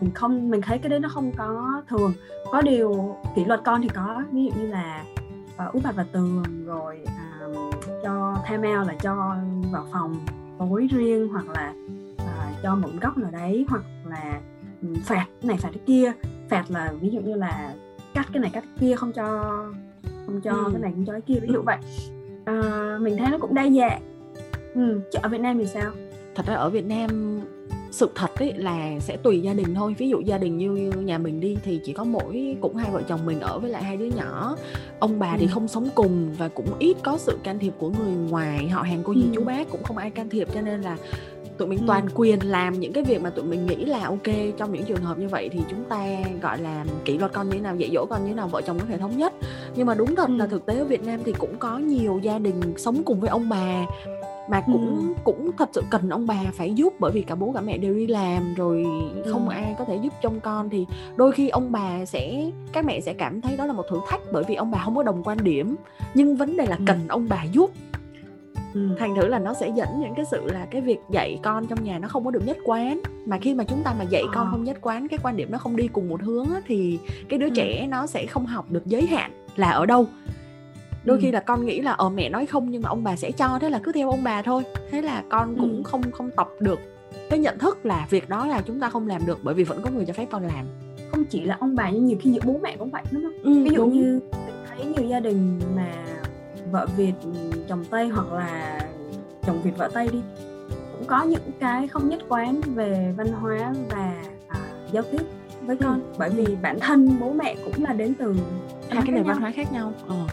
mình 0.00 0.10
không 0.14 0.50
mình 0.50 0.60
thấy 0.60 0.78
cái 0.78 0.88
đấy 0.88 1.00
nó 1.00 1.08
không 1.08 1.32
có 1.36 1.82
thường. 1.88 2.12
Có 2.52 2.62
điều 2.62 3.16
kỷ 3.36 3.44
luật 3.44 3.60
con 3.64 3.82
thì 3.82 3.88
có 3.88 4.22
ví 4.32 4.44
dụ 4.44 4.50
như 4.60 4.66
là 4.66 5.04
uh, 5.66 5.72
úp 5.72 5.84
mặt 5.84 5.96
vào 5.96 6.06
tường 6.12 6.44
rồi 6.66 6.98
uh, 7.50 7.74
cho 8.02 8.36
time 8.50 8.76
out 8.78 8.88
là 8.88 8.94
cho 9.02 9.36
vào 9.72 9.86
phòng 9.92 10.16
tối 10.58 10.88
riêng 10.90 11.28
hoặc 11.28 11.48
là 11.48 11.72
uh, 12.14 12.62
cho 12.62 12.74
một 12.74 12.88
góc 13.00 13.18
nào 13.18 13.30
đấy 13.30 13.66
hoặc 13.68 13.82
là 14.04 14.40
um, 14.82 14.94
phạt 14.94 15.26
cái 15.40 15.48
này 15.48 15.56
phạt 15.56 15.68
cái 15.72 15.82
kia. 15.86 16.12
Phạt 16.48 16.64
là 16.68 16.92
ví 17.00 17.10
dụ 17.10 17.20
như 17.20 17.34
là 17.34 17.74
cắt 18.14 18.26
cái 18.32 18.40
này 18.40 18.50
cắt 18.54 18.60
cái 18.60 18.74
kia 18.80 18.96
không 18.96 19.12
cho 19.12 19.26
không 20.26 20.40
cho 20.40 20.50
ừ. 20.50 20.68
cái 20.72 20.82
này 20.82 20.92
không 20.92 21.04
cho 21.06 21.12
cái 21.12 21.20
kia 21.20 21.38
ví 21.42 21.48
dụ 21.52 21.62
vậy 21.62 21.78
à, 22.50 22.98
mình 23.00 23.16
thấy 23.16 23.30
nó 23.30 23.38
cũng 23.38 23.54
đa 23.54 23.68
dạng. 23.68 24.00
Ừ, 24.74 25.00
chứ 25.12 25.18
ở 25.22 25.28
Việt 25.28 25.40
Nam 25.40 25.58
thì 25.58 25.66
sao? 25.66 25.92
Thật 26.34 26.46
ra 26.46 26.54
ở 26.54 26.70
Việt 26.70 26.86
Nam 26.86 27.40
sự 27.90 28.10
thật 28.14 28.30
ấy 28.34 28.52
là 28.56 28.98
sẽ 29.00 29.16
tùy 29.16 29.40
gia 29.40 29.54
đình 29.54 29.74
thôi. 29.74 29.94
Ví 29.98 30.08
dụ 30.08 30.20
gia 30.20 30.38
đình 30.38 30.58
như, 30.58 30.70
như 30.70 30.90
nhà 30.90 31.18
mình 31.18 31.40
đi 31.40 31.56
thì 31.64 31.80
chỉ 31.84 31.92
có 31.92 32.04
mỗi 32.04 32.56
cũng 32.60 32.76
hai 32.76 32.90
vợ 32.90 33.02
chồng 33.08 33.26
mình 33.26 33.40
ở 33.40 33.58
với 33.58 33.70
lại 33.70 33.82
hai 33.82 33.96
đứa 33.96 34.04
nhỏ. 34.04 34.56
Ông 34.98 35.18
bà 35.18 35.32
ừ. 35.32 35.36
thì 35.40 35.46
không 35.46 35.68
sống 35.68 35.88
cùng 35.94 36.32
và 36.38 36.48
cũng 36.48 36.66
ít 36.78 36.96
có 37.02 37.18
sự 37.18 37.38
can 37.42 37.58
thiệp 37.58 37.72
của 37.78 37.90
người 37.90 38.12
ngoài. 38.28 38.68
Họ 38.68 38.82
hàng 38.82 39.00
cô 39.04 39.14
dì 39.14 39.22
ừ. 39.22 39.28
chú 39.34 39.44
bác 39.44 39.70
cũng 39.70 39.82
không 39.82 39.96
ai 39.96 40.10
can 40.10 40.28
thiệp 40.28 40.48
cho 40.54 40.60
nên 40.60 40.80
là 40.80 40.96
tụi 41.60 41.68
mình 41.68 41.78
ừ. 41.78 41.84
toàn 41.86 42.06
quyền 42.14 42.38
làm 42.40 42.80
những 42.80 42.92
cái 42.92 43.04
việc 43.04 43.22
mà 43.22 43.30
tụi 43.30 43.44
mình 43.44 43.66
nghĩ 43.66 43.84
là 43.84 44.04
ok 44.04 44.56
trong 44.58 44.72
những 44.72 44.84
trường 44.84 45.02
hợp 45.02 45.18
như 45.18 45.28
vậy 45.28 45.48
thì 45.52 45.60
chúng 45.70 45.84
ta 45.84 46.06
gọi 46.42 46.58
là 46.58 46.84
kỷ 47.04 47.18
luật 47.18 47.32
con 47.32 47.48
như 47.48 47.54
thế 47.54 47.60
nào 47.60 47.76
dạy 47.76 47.90
dỗ 47.94 48.06
con 48.10 48.22
như 48.22 48.28
thế 48.28 48.34
nào 48.34 48.48
vợ 48.48 48.62
chồng 48.62 48.78
có 48.78 48.86
thể 48.88 48.98
thống 48.98 49.16
nhất 49.16 49.32
nhưng 49.76 49.86
mà 49.86 49.94
đúng 49.94 50.16
thật 50.16 50.28
ừ. 50.28 50.36
là 50.36 50.46
thực 50.46 50.66
tế 50.66 50.78
ở 50.78 50.84
Việt 50.84 51.04
Nam 51.04 51.20
thì 51.24 51.32
cũng 51.38 51.56
có 51.58 51.78
nhiều 51.78 52.20
gia 52.22 52.38
đình 52.38 52.60
sống 52.76 53.02
cùng 53.04 53.20
với 53.20 53.30
ông 53.30 53.48
bà 53.48 53.86
mà 54.50 54.60
cũng 54.66 54.96
ừ. 54.96 55.14
cũng 55.24 55.50
thật 55.58 55.68
sự 55.72 55.82
cần 55.90 56.08
ông 56.08 56.26
bà 56.26 56.40
phải 56.52 56.74
giúp 56.74 56.94
bởi 56.98 57.10
vì 57.12 57.22
cả 57.22 57.34
bố 57.34 57.52
cả 57.52 57.60
mẹ 57.60 57.78
đều 57.78 57.94
đi 57.94 58.06
làm 58.06 58.54
rồi 58.54 58.84
không 59.32 59.48
ừ. 59.48 59.52
ai 59.52 59.74
có 59.78 59.84
thể 59.84 59.96
giúp 59.96 60.12
trông 60.22 60.40
con 60.40 60.70
thì 60.70 60.86
đôi 61.16 61.32
khi 61.32 61.48
ông 61.48 61.72
bà 61.72 62.04
sẽ 62.04 62.50
các 62.72 62.84
mẹ 62.84 63.00
sẽ 63.00 63.12
cảm 63.12 63.40
thấy 63.40 63.56
đó 63.56 63.66
là 63.66 63.72
một 63.72 63.84
thử 63.90 63.96
thách 64.08 64.20
bởi 64.32 64.44
vì 64.48 64.54
ông 64.54 64.70
bà 64.70 64.82
không 64.84 64.96
có 64.96 65.02
đồng 65.02 65.22
quan 65.24 65.38
điểm 65.44 65.76
nhưng 66.14 66.36
vấn 66.36 66.56
đề 66.56 66.66
là 66.66 66.76
ừ. 66.76 66.82
cần 66.86 66.98
ông 67.08 67.26
bà 67.28 67.44
giúp 67.44 67.70
ừ. 68.74 68.88
thành 68.98 69.14
thử 69.16 69.26
là 69.26 69.38
nó 69.38 69.54
sẽ 69.54 69.72
dẫn 69.76 69.88
những 70.00 70.14
cái 70.16 70.24
sự 70.30 70.44
là 70.44 70.66
cái 70.70 70.80
việc 70.80 70.98
dạy 71.10 71.38
con 71.42 71.66
trong 71.66 71.84
nhà 71.84 71.98
nó 71.98 72.08
không 72.08 72.24
có 72.24 72.30
được 72.30 72.46
nhất 72.46 72.56
quán 72.64 73.00
mà 73.26 73.38
khi 73.38 73.54
mà 73.54 73.64
chúng 73.64 73.82
ta 73.82 73.94
mà 73.98 74.04
dạy 74.04 74.22
con 74.34 74.46
ờ. 74.46 74.50
không 74.50 74.64
nhất 74.64 74.78
quán 74.80 75.08
cái 75.08 75.18
quan 75.22 75.36
điểm 75.36 75.48
nó 75.50 75.58
không 75.58 75.76
đi 75.76 75.88
cùng 75.88 76.08
một 76.08 76.22
hướng 76.22 76.50
á, 76.54 76.60
thì 76.66 76.98
cái 77.28 77.38
đứa 77.38 77.48
ừ. 77.48 77.52
trẻ 77.54 77.86
nó 77.90 78.06
sẽ 78.06 78.26
không 78.26 78.46
học 78.46 78.70
được 78.70 78.86
giới 78.86 79.06
hạn 79.06 79.30
là 79.56 79.70
ở 79.70 79.86
đâu 79.86 80.06
đôi 81.04 81.16
ừ. 81.16 81.20
khi 81.22 81.30
là 81.30 81.40
con 81.40 81.66
nghĩ 81.66 81.80
là 81.80 81.92
ờ 81.92 82.08
mẹ 82.08 82.28
nói 82.28 82.46
không 82.46 82.70
nhưng 82.70 82.82
mà 82.82 82.88
ông 82.88 83.04
bà 83.04 83.16
sẽ 83.16 83.32
cho 83.32 83.58
thế 83.60 83.70
là 83.70 83.80
cứ 83.82 83.92
theo 83.92 84.10
ông 84.10 84.24
bà 84.24 84.42
thôi 84.42 84.62
thế 84.90 85.02
là 85.02 85.22
con 85.30 85.56
cũng 85.60 85.76
ừ. 85.76 85.82
không 85.84 86.02
không 86.12 86.30
tập 86.36 86.48
được 86.60 86.80
cái 87.30 87.38
nhận 87.38 87.58
thức 87.58 87.86
là 87.86 88.06
việc 88.10 88.28
đó 88.28 88.46
là 88.46 88.62
chúng 88.66 88.80
ta 88.80 88.90
không 88.90 89.08
làm 89.08 89.26
được 89.26 89.38
bởi 89.42 89.54
vì 89.54 89.64
vẫn 89.64 89.82
có 89.82 89.90
người 89.90 90.04
cho 90.04 90.12
phép 90.12 90.26
con 90.30 90.42
làm 90.42 90.66
không 91.10 91.24
chỉ 91.24 91.44
là 91.44 91.56
ông 91.60 91.74
bà 91.76 91.90
nhưng 91.90 92.06
nhiều 92.06 92.18
khi 92.20 92.30
giữa 92.30 92.40
bố 92.44 92.60
mẹ 92.62 92.76
cũng 92.76 92.90
vậy 92.90 93.02
đúng 93.10 93.22
không 93.22 93.42
ừ, 93.42 93.64
ví 93.64 93.70
dụ 93.70 93.76
đúng. 93.76 93.92
như 93.92 94.20
thấy 94.68 94.84
nhiều 94.84 95.08
gia 95.08 95.20
đình 95.20 95.60
mà 95.76 95.92
vợ 96.70 96.86
Việt 96.96 97.12
chồng 97.68 97.84
Tây 97.90 98.08
hoặc 98.08 98.32
là 98.32 98.80
chồng 99.42 99.62
Việt 99.62 99.76
vợ 99.76 99.90
Tây 99.94 100.08
đi. 100.12 100.22
Cũng 100.92 101.06
có 101.06 101.22
những 101.22 101.50
cái 101.60 101.88
không 101.88 102.08
nhất 102.08 102.22
quán 102.28 102.60
về 102.74 103.14
văn 103.16 103.28
hóa 103.32 103.74
và 103.90 104.14
à, 104.48 104.60
giao 104.92 105.02
tiếp 105.12 105.22
với 105.66 105.76
con. 105.76 105.94
Ừ. 105.94 106.14
bởi 106.18 106.30
vì 106.30 106.56
bản 106.62 106.80
thân 106.80 107.16
bố 107.20 107.32
mẹ 107.32 107.56
cũng 107.64 107.84
là 107.84 107.92
đến 107.92 108.14
từ 108.18 108.34
hai 108.88 109.02
cái 109.06 109.14
nền 109.14 109.24
văn 109.24 109.40
hóa 109.40 109.50
khác 109.50 109.72
nhau. 109.72 109.92
Ờ. 110.08 110.26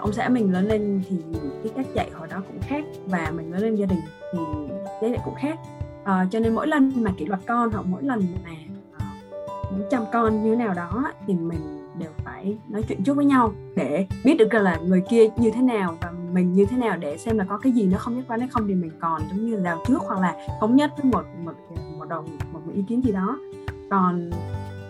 ông 0.00 0.12
xã 0.12 0.28
mình 0.28 0.52
lớn 0.52 0.66
lên 0.68 1.02
thì 1.08 1.16
cái 1.64 1.72
cách 1.76 1.86
dạy 1.94 2.10
hồi 2.14 2.28
đó 2.30 2.42
cũng 2.48 2.60
khác 2.60 2.84
và 3.06 3.30
mình 3.36 3.52
lớn 3.52 3.62
lên 3.62 3.74
gia 3.74 3.86
đình 3.86 4.00
thì 4.32 4.38
thế 5.00 5.08
lại 5.08 5.20
cũng 5.24 5.34
khác. 5.34 5.58
Uh, 6.02 6.30
cho 6.30 6.40
nên 6.40 6.54
mỗi 6.54 6.66
lần 6.66 6.92
mà 6.96 7.10
kỷ 7.18 7.24
luật 7.24 7.40
con 7.46 7.70
hoặc 7.72 7.86
mỗi 7.86 8.02
lần 8.02 8.26
mà 8.44 8.50
uh, 8.96 9.72
muốn 9.72 9.82
chăm 9.90 10.04
con 10.12 10.42
như 10.42 10.50
thế 10.50 10.56
nào 10.56 10.74
đó 10.74 11.12
thì 11.26 11.34
mình 11.34 11.83
phải 12.44 12.56
nói 12.68 12.82
chuyện 12.88 13.02
trước 13.04 13.16
với 13.16 13.24
nhau 13.24 13.52
để 13.76 14.06
biết 14.24 14.34
được 14.38 14.54
là 14.54 14.76
người 14.76 15.02
kia 15.10 15.28
như 15.36 15.50
thế 15.50 15.62
nào 15.62 15.98
và 16.00 16.12
mình 16.32 16.52
như 16.52 16.66
thế 16.70 16.76
nào 16.76 16.96
để 16.96 17.16
xem 17.16 17.38
là 17.38 17.44
có 17.44 17.58
cái 17.58 17.72
gì 17.72 17.86
nó 17.86 17.98
không 17.98 18.16
nhất 18.16 18.24
quán 18.28 18.40
hay 18.40 18.48
không 18.48 18.68
thì 18.68 18.74
mình 18.74 18.90
còn 19.00 19.22
giống 19.30 19.46
như 19.46 19.56
rào 19.56 19.82
trước 19.88 19.98
hoặc 20.06 20.20
là 20.20 20.34
thống 20.60 20.76
nhất 20.76 20.90
với 20.96 21.12
một 21.12 21.24
một 21.44 21.52
một 21.98 22.08
đồng 22.08 22.24
một, 22.52 22.60
một 22.66 22.72
ý 22.74 22.82
kiến 22.88 23.04
gì 23.04 23.12
đó. 23.12 23.38
Còn 23.90 24.30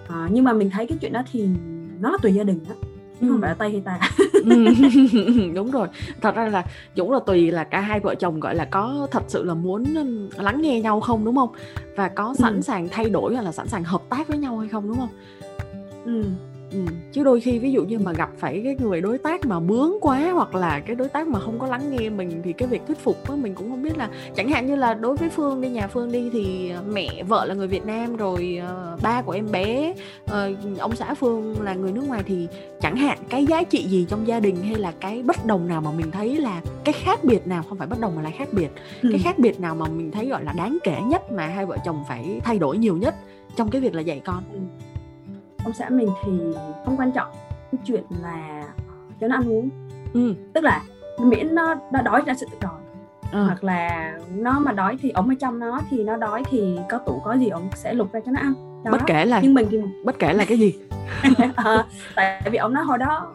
uh, 0.05 0.31
nhưng 0.31 0.45
mà 0.45 0.53
mình 0.53 0.71
thấy 0.71 0.87
cái 0.87 0.99
chuyện 1.01 1.13
đó 1.13 1.23
thì 1.33 1.49
nó 2.01 2.11
là 2.11 2.19
tùy 2.23 2.35
gia 2.35 2.43
đình 2.43 2.61
đó 2.69 2.75
chứ 3.21 3.29
không 3.31 3.41
phải 3.41 3.51
là 3.51 3.55
tay 3.55 3.71
hay 3.71 3.81
ta 3.81 4.01
đúng 5.55 5.71
rồi. 5.71 5.89
Thật 6.21 6.35
ra 6.35 6.49
là 6.49 6.65
dũng 6.97 7.13
là 7.13 7.19
tùy 7.27 7.51
là 7.51 7.65
cả 7.65 7.81
hai 7.81 8.01
vợ 8.01 8.15
chồng 8.15 8.41
gọi 8.41 8.55
là 8.55 8.65
có 8.65 9.07
thật 9.11 9.23
sự 9.29 9.45
là 9.45 9.55
muốn 9.55 9.85
lắng 10.37 10.63
nghe 10.63 10.81
nhau 10.81 11.01
không 11.01 11.25
đúng 11.25 11.37
không? 11.37 11.53
Và 11.97 12.09
có 12.09 12.35
sẵn 12.39 12.55
ừ. 12.55 12.61
sàng 12.61 12.89
thay 12.91 13.11
đổi 13.11 13.35
hoặc 13.35 13.43
là 13.43 13.53
sẵn 13.53 13.69
sàng 13.69 13.85
hợp 13.85 14.03
tác 14.09 14.29
với 14.29 14.39
nhau 14.39 14.59
hay 14.59 14.69
không 14.69 14.89
đúng 14.89 14.97
không? 14.97 15.09
Ừ 16.05 16.25
Ừ, 16.73 16.79
chứ 17.13 17.25
đôi 17.25 17.41
khi 17.41 17.59
ví 17.59 17.73
dụ 17.73 17.85
như 17.85 17.99
mà 17.99 18.13
gặp 18.13 18.31
phải 18.37 18.61
cái 18.65 18.77
người 18.79 19.01
đối 19.01 19.19
tác 19.19 19.47
mà 19.47 19.61
bướng 19.61 19.93
quá 20.01 20.31
hoặc 20.35 20.55
là 20.55 20.81
cái 20.81 20.97
đối 20.97 21.09
tác 21.09 21.29
mà 21.29 21.41
không 21.41 21.59
có 21.59 21.67
lắng 21.67 21.91
nghe 21.91 22.11
mình 22.11 22.43
thì 22.45 22.53
cái 22.53 22.69
việc 22.69 22.83
thuyết 22.87 22.99
phục 22.99 23.29
á 23.29 23.35
mình 23.37 23.55
cũng 23.55 23.71
không 23.71 23.83
biết 23.83 23.99
là 23.99 24.09
chẳng 24.37 24.49
hạn 24.49 24.67
như 24.67 24.77
là 24.77 24.95
đối 24.95 25.17
với 25.17 25.29
phương 25.29 25.61
đi 25.61 25.69
nhà 25.69 25.87
phương 25.87 26.13
đi 26.13 26.31
thì 26.33 26.71
ờ, 26.71 26.83
mẹ 26.89 27.23
vợ 27.23 27.45
là 27.45 27.55
người 27.55 27.67
việt 27.67 27.87
nam 27.87 28.17
rồi 28.17 28.61
uh, 28.95 29.03
ba 29.03 29.23
của 29.23 29.33
em 29.33 29.47
bé 29.53 29.95
uh, 30.25 30.79
ông 30.79 30.97
xã 30.97 31.15
phương 31.15 31.63
là 31.63 31.75
người 31.75 31.93
nước 31.93 32.09
ngoài 32.09 32.23
thì 32.27 32.49
chẳng 32.81 32.97
hạn 32.97 33.19
cái 33.29 33.47
giá 33.47 33.63
trị 33.63 33.85
gì 33.89 34.07
trong 34.09 34.27
gia 34.27 34.41
đình 34.41 34.57
hay 34.63 34.75
là 34.75 34.93
cái 35.01 35.23
bất 35.23 35.47
đồng 35.47 35.69
nào 35.69 35.81
mà 35.81 35.91
mình 35.91 36.11
thấy 36.11 36.37
là 36.37 36.63
cái 36.85 36.93
khác 36.93 37.25
biệt 37.25 37.47
nào 37.47 37.63
không 37.69 37.79
phải 37.79 37.87
bất 37.87 38.01
đồng 38.01 38.17
mà 38.17 38.23
là 38.23 38.31
khác 38.31 38.49
biệt. 38.53 38.69
Ừ. 39.03 39.09
cái 39.13 39.21
khác 39.25 39.39
biệt 39.39 39.61
nào 39.61 39.75
mà 39.75 39.87
mình 39.89 40.11
thấy 40.11 40.27
gọi 40.29 40.45
là 40.45 40.53
đáng 40.53 40.79
kể 40.85 40.97
nhất 41.07 41.33
mà 41.33 41.47
hai 41.47 41.67
vợ 41.67 41.77
chồng 41.85 42.05
phải 42.09 42.41
thay 42.45 42.59
đổi 42.59 42.79
nhiều 42.79 42.97
nhất 42.97 43.15
trong 43.57 43.71
cái 43.71 43.81
việc 43.81 43.95
là 43.95 44.01
dạy 44.01 44.21
con? 44.25 44.43
Ừ 44.53 44.61
ông 45.65 45.73
xã 45.73 45.89
mình 45.89 46.09
thì 46.25 46.33
không 46.85 46.97
quan 46.97 47.13
trọng 47.13 47.29
cái 47.73 47.81
chuyện 47.85 48.05
là 48.23 48.65
cho 49.21 49.29
nó 49.29 49.37
ăn 49.37 49.49
uống 49.49 49.69
ừ. 50.13 50.35
tức 50.53 50.65
là 50.65 50.83
miễn 51.21 51.55
nó, 51.55 51.75
nó 51.93 52.03
đói 52.03 52.23
ra 52.27 52.35
sự 52.35 52.47
tự 52.51 52.57
đói 52.61 52.81
ừ. 53.33 53.45
hoặc 53.45 53.65
là 53.65 54.13
nó 54.37 54.59
mà 54.59 54.73
đói 54.73 54.97
thì 55.03 55.11
ông 55.11 55.29
ở 55.29 55.35
trong 55.41 55.59
nó 55.59 55.81
thì 55.91 56.05
nó 56.05 56.17
đói 56.17 56.43
thì 56.51 56.79
có 56.89 56.99
tủ 56.99 57.21
có 57.25 57.35
gì 57.35 57.49
ông 57.49 57.69
sẽ 57.75 57.95
lục 57.95 58.13
ra 58.13 58.21
cho 58.27 58.33
nó 58.33 58.41
ăn 58.41 58.55
đó. 58.85 58.91
bất 58.91 59.01
kể 59.07 59.25
là 59.25 59.41
nhưng 59.43 59.55
mình 59.55 59.67
thì 59.71 59.81
bất 60.05 60.19
kể 60.19 60.33
là 60.33 60.45
cái 60.45 60.59
gì 60.59 60.75
à, 61.57 61.87
tại 62.15 62.51
vì 62.53 62.59
ông 62.59 62.73
nói 62.75 62.85
hồi 62.85 62.99
đó 62.99 63.35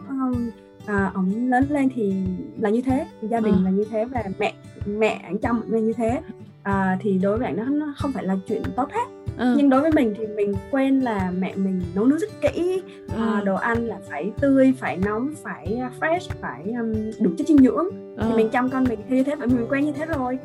à, 0.86 1.10
ông 1.14 1.50
lớn 1.50 1.66
lên 1.68 1.88
thì 1.94 2.14
là 2.58 2.70
như 2.70 2.80
thế 2.80 3.06
gia 3.22 3.40
đình 3.40 3.54
ừ. 3.54 3.64
là 3.64 3.70
như 3.70 3.84
thế 3.90 4.04
và 4.04 4.22
mẹ 4.38 4.54
mẹ 4.86 5.20
anh 5.24 5.38
chăm 5.38 5.62
là 5.70 5.78
như 5.78 5.92
thế 5.92 6.20
à, 6.62 6.96
thì 7.00 7.18
đối 7.18 7.38
với 7.38 7.46
anh 7.46 7.78
nó 7.78 7.94
không 7.96 8.12
phải 8.12 8.24
là 8.24 8.36
chuyện 8.48 8.62
tốt 8.76 8.88
hết 8.92 9.19
ừ. 9.38 9.54
nhưng 9.56 9.70
đối 9.70 9.80
với 9.80 9.90
mình 9.92 10.14
thì 10.18 10.26
mình 10.26 10.54
quen 10.70 11.00
là 11.00 11.32
mẹ 11.38 11.54
mình 11.56 11.80
nấu 11.94 12.04
nướng 12.04 12.18
rất 12.18 12.30
kỹ. 12.40 12.82
Ừ. 13.14 13.22
à, 13.22 13.42
đồ 13.44 13.54
ăn 13.54 13.86
là 13.86 13.96
phải 14.10 14.32
tươi 14.40 14.74
phải 14.78 14.96
nóng 14.96 15.34
phải 15.42 15.78
à, 15.80 15.90
fresh 16.00 16.28
phải 16.40 16.62
um, 16.64 16.92
đủ 17.20 17.30
chất 17.38 17.46
dinh 17.46 17.58
dưỡng. 17.58 17.86
Ừ. 18.16 18.24
thì 18.28 18.36
mình 18.36 18.48
chăm 18.48 18.70
con 18.70 18.84
mình 18.84 18.98
như 19.08 19.22
thế 19.22 19.34
vậy 19.34 19.46
mình 19.46 19.66
quen 19.70 19.84
như 19.84 19.92
thế 19.92 20.06
rồi. 20.06 20.38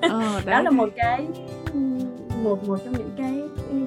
Ừ, 0.00 0.20
đó 0.46 0.62
là 0.62 0.70
một 0.70 0.88
cái 0.96 1.26
một 2.42 2.64
một 2.64 2.76
trong 2.84 2.94
những 2.98 3.10
cái 3.16 3.42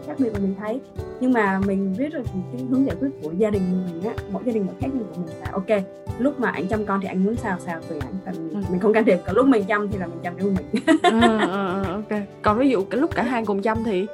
khác 0.07 0.13
biệt 0.19 0.33
mà 0.33 0.39
mình 0.39 0.55
thấy. 0.59 0.81
Nhưng 1.19 1.33
mà 1.33 1.59
mình 1.65 1.95
biết 1.97 2.13
được 2.13 2.23
cái 2.53 2.65
hướng 2.69 2.85
giải 2.85 2.95
quyết 2.99 3.09
của 3.23 3.31
gia 3.37 3.49
đình 3.49 3.61
mình 3.85 4.03
á 4.03 4.13
mỗi 4.31 4.43
gia 4.45 4.53
đình 4.53 4.65
một 4.65 4.73
khác 4.79 4.87
nhau 4.93 5.03
của 5.15 5.21
mình 5.21 5.35
là 5.39 5.47
ok 5.51 5.83
lúc 6.19 6.39
mà 6.39 6.49
anh 6.49 6.67
chăm 6.67 6.85
con 6.85 7.01
thì 7.01 7.07
anh 7.07 7.23
muốn 7.23 7.35
sao 7.35 7.57
sao? 7.65 7.79
Tùy 7.89 7.97
anh 7.99 8.13
cần 8.25 8.49
ừ. 8.49 8.59
mình 8.69 8.79
không 8.79 8.93
can 8.93 9.05
thiệp 9.05 9.19
còn 9.25 9.35
lúc 9.35 9.47
mình 9.47 9.63
chăm 9.63 9.89
thì 9.89 9.97
là 9.97 10.07
mình 10.07 10.19
chăm 10.23 10.33
cho 10.39 10.45
mình. 10.45 10.83
À, 11.03 11.37
à, 11.39 11.83
ok. 11.91 12.21
Còn 12.41 12.59
ví 12.59 12.69
dụ 12.69 12.83
cái 12.83 13.01
lúc 13.01 13.15
cả 13.15 13.23
hai 13.23 13.45
cùng 13.45 13.61
chăm 13.61 13.83
thì 13.83 14.05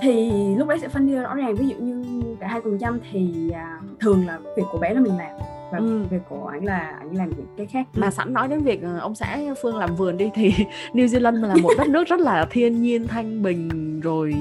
thì 0.00 0.30
lúc 0.56 0.68
đấy 0.68 0.78
sẽ 0.78 0.88
phân 0.88 1.08
chia 1.08 1.22
rõ 1.22 1.34
ràng 1.34 1.54
ví 1.54 1.68
dụ 1.68 1.76
như 1.76 2.22
cả 2.40 2.46
hai 2.48 2.60
cùng 2.60 2.78
chăm 2.78 2.98
thì 3.12 3.50
à, 3.50 3.80
thường 4.00 4.26
là 4.26 4.38
việc 4.56 4.62
của 4.72 4.78
bé 4.78 4.94
là 4.94 5.00
mình 5.00 5.18
làm 5.18 5.30
và 5.72 5.78
ừ. 5.78 6.04
việc 6.10 6.22
của 6.28 6.46
anh 6.46 6.64
là 6.64 6.96
anh 6.98 7.16
làm 7.16 7.28
những 7.28 7.46
cái 7.56 7.66
khác 7.66 7.86
mà 7.94 8.10
sẵn 8.10 8.32
nói 8.32 8.48
đến 8.48 8.60
việc 8.60 8.82
ờ, 8.82 8.98
ông 8.98 9.14
xã 9.14 9.38
phương 9.62 9.76
làm 9.76 9.96
vườn 9.96 10.16
đi 10.16 10.30
thì 10.34 10.52
New 10.92 11.06
Zealand 11.06 11.46
là 11.46 11.56
một 11.62 11.70
đất 11.78 11.88
nước 11.88 12.08
rất 12.08 12.20
là 12.20 12.46
thiên 12.50 12.82
nhiên 12.82 13.06
thanh 13.08 13.42
bình 13.42 14.00
rồi 14.00 14.34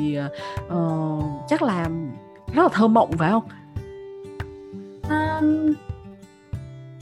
uh, 0.74 1.24
chắc 1.48 1.62
là 1.62 1.89
rất 2.54 2.63
là 2.63 2.70
thơ 2.72 2.88
mộng 2.88 3.12
phải 3.17 3.32
không 3.32 3.43
um, 5.10 5.74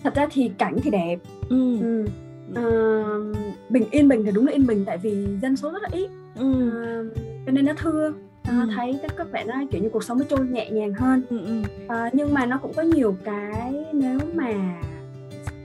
thật 0.03 0.15
ra 0.15 0.27
thì 0.31 0.51
cảnh 0.57 0.77
thì 0.83 0.89
đẹp 0.89 1.17
ừ. 1.49 1.79
Ừ. 1.79 2.05
Uh, 2.51 3.37
bình 3.69 3.83
yên 3.91 4.07
bình 4.07 4.23
thì 4.25 4.31
đúng 4.31 4.45
là 4.45 4.51
yên 4.51 4.67
bình 4.67 4.85
tại 4.85 4.97
vì 4.97 5.27
dân 5.41 5.57
số 5.57 5.71
rất 5.71 5.83
là 5.83 5.89
ít 5.91 6.09
ừ. 6.35 6.51
uh, 6.67 7.17
cho 7.45 7.51
nên 7.51 7.65
nó 7.65 7.73
thưa 7.77 8.13
ừ. 8.47 8.53
thấy 8.75 8.99
các 9.01 9.11
các 9.17 9.31
bạn 9.31 9.47
nó 9.47 9.55
kiểu 9.71 9.81
như 9.83 9.89
cuộc 9.89 10.03
sống 10.03 10.19
nó 10.19 10.25
trôi 10.29 10.39
nhẹ 10.39 10.71
nhàng 10.71 10.93
hơn 10.93 11.21
ừ, 11.29 11.45
ừ. 11.45 11.61
À, 11.87 12.09
nhưng 12.13 12.33
mà 12.33 12.45
nó 12.45 12.57
cũng 12.57 12.73
có 12.73 12.81
nhiều 12.81 13.15
cái 13.23 13.85
nếu 13.93 14.19
mà 14.33 14.53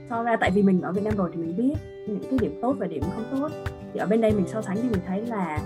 so 0.09 0.23
ra 0.23 0.35
tại 0.35 0.51
vì 0.51 0.61
mình 0.61 0.81
ở 0.81 0.91
Việt 0.91 1.03
Nam 1.03 1.13
rồi 1.17 1.29
thì 1.33 1.39
mình 1.39 1.55
biết 1.57 1.73
những 2.07 2.23
cái 2.29 2.39
điểm 2.39 2.59
tốt 2.61 2.75
và 2.79 2.87
điểm 2.87 3.03
không 3.15 3.25
tốt 3.31 3.49
thì 3.93 3.99
ở 3.99 4.05
bên 4.05 4.21
đây 4.21 4.31
mình 4.31 4.47
so 4.47 4.61
sánh 4.61 4.77
thì 4.81 4.89
mình 4.89 5.01
thấy 5.07 5.21
là 5.25 5.59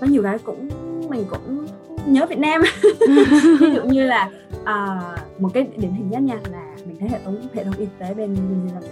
có 0.00 0.06
nhiều 0.06 0.22
cái 0.22 0.38
cũng 0.38 0.68
mình 1.08 1.24
cũng 1.30 1.66
nhớ 2.06 2.26
Việt 2.26 2.38
Nam 2.38 2.62
ví 3.60 3.70
dụ 3.74 3.84
như 3.84 4.06
là 4.06 4.30
uh, 4.62 5.40
một 5.40 5.48
cái 5.54 5.66
điển 5.76 5.90
hình 5.92 6.10
nhất 6.10 6.22
nha 6.22 6.40
là 6.52 6.76
mình 6.86 6.96
thấy 7.00 7.08
hệ 7.08 7.18
thống 7.24 7.48
hệ 7.54 7.64
thống 7.64 7.74
y 7.78 7.86
tế 7.98 8.14
bên 8.14 8.34
New 8.34 8.66
Zealand 8.66 8.86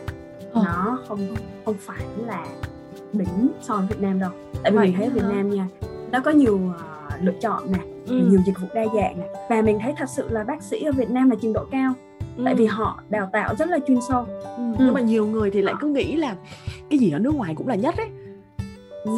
ờ. 0.53 0.63
nó 0.65 0.99
không 1.09 1.35
không 1.65 1.77
phải 1.81 2.05
là 2.27 2.47
đỉnh 3.13 3.49
so 3.61 3.77
với 3.77 3.87
Việt 3.87 4.01
Nam 4.01 4.19
đâu 4.19 4.31
tại 4.63 4.73
vì 4.73 4.79
Vậy 4.79 4.87
mình 4.87 4.97
thấy 4.97 5.07
ở 5.07 5.11
Việt 5.11 5.35
Nam 5.35 5.51
nha 5.51 5.69
nó 6.13 6.21
có 6.21 6.31
nhiều 6.31 6.55
uh, 6.55 6.94
lựa 7.23 7.33
chọn 7.41 7.73
nè 7.73 7.79
ừ. 8.07 8.29
nhiều 8.31 8.41
dịch 8.47 8.61
vụ 8.61 8.69
đa 8.75 8.85
dạng 8.95 9.21
nè. 9.21 9.27
Và 9.51 9.63
mình 9.63 9.79
thấy 9.83 9.95
thật 9.97 10.09
sự 10.09 10.29
là 10.31 10.45
bác 10.45 10.63
sĩ 10.63 10.83
ở 10.83 10.93
Việt 10.93 11.11
Nam 11.11 11.31
là 11.31 11.37
trình 11.41 11.53
độ 11.53 11.65
cao 11.71 11.93
ừ. 12.37 12.43
tại 12.45 12.55
vì 12.55 12.67
họ 12.67 13.03
đào 13.09 13.29
tạo 13.33 13.55
rất 13.59 13.69
là 13.69 13.79
chuyên 13.87 13.99
sâu. 14.09 14.25
Ừ. 14.57 14.63
nhưng 14.79 14.95
mà 14.95 15.01
nhiều 15.01 15.27
người 15.27 15.51
thì 15.51 15.63
lại 15.63 15.75
cứ 15.81 15.89
nghĩ 15.89 16.17
là 16.17 16.37
cái 16.91 16.99
gì 16.99 17.11
ở 17.11 17.19
nước 17.19 17.35
ngoài 17.35 17.55
cũng 17.57 17.69
là 17.69 17.75
nhất 17.75 17.95
ấy. 17.97 18.09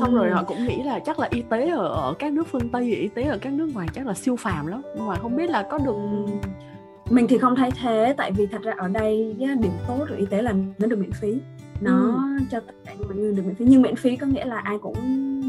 Xong 0.01 0.15
rồi 0.15 0.31
họ 0.31 0.43
cũng 0.43 0.67
nghĩ 0.67 0.83
là 0.83 0.99
chắc 0.99 1.19
là 1.19 1.29
y 1.31 1.43
tế 1.43 1.71
ở 1.71 1.89
ở 1.89 2.15
các 2.19 2.33
nước 2.33 2.47
phương 2.51 2.69
tây 2.69 2.95
y 2.95 3.09
tế 3.09 3.23
ở 3.23 3.39
các 3.39 3.53
nước 3.53 3.71
ngoài 3.75 3.89
chắc 3.95 4.07
là 4.07 4.15
siêu 4.15 4.37
phàm 4.37 4.67
lắm. 4.67 4.83
Nhưng 4.97 5.07
mà 5.07 5.15
không 5.15 5.37
biết 5.37 5.51
là 5.51 5.63
có 5.63 5.79
được 5.79 5.95
mình 7.11 7.27
thì 7.29 7.39
không 7.39 7.57
thấy 7.57 7.71
thế 7.83 8.15
tại 8.17 8.33
vì 8.33 8.47
thật 8.47 8.63
ra 8.63 8.75
ở 8.79 8.89
đây 8.89 9.37
điểm 9.39 9.73
tốt 9.89 10.05
của 10.09 10.15
y 10.19 10.27
tế 10.27 10.43
là 10.43 10.53
nó 10.79 10.87
được 10.87 10.99
miễn 10.99 11.13
phí 11.13 11.39
nó 11.81 12.25
ừ. 12.39 12.45
cho 12.51 12.61
tất 12.61 12.75
cả 12.85 12.93
mọi 13.07 13.17
người 13.17 13.33
được 13.33 13.43
miễn 13.47 13.55
phí. 13.55 13.65
Nhưng 13.69 13.83
miễn 13.83 13.97
phí 13.97 14.17
có 14.17 14.27
nghĩa 14.27 14.45
là 14.45 14.59
ai 14.59 14.79
cũng 14.79 14.95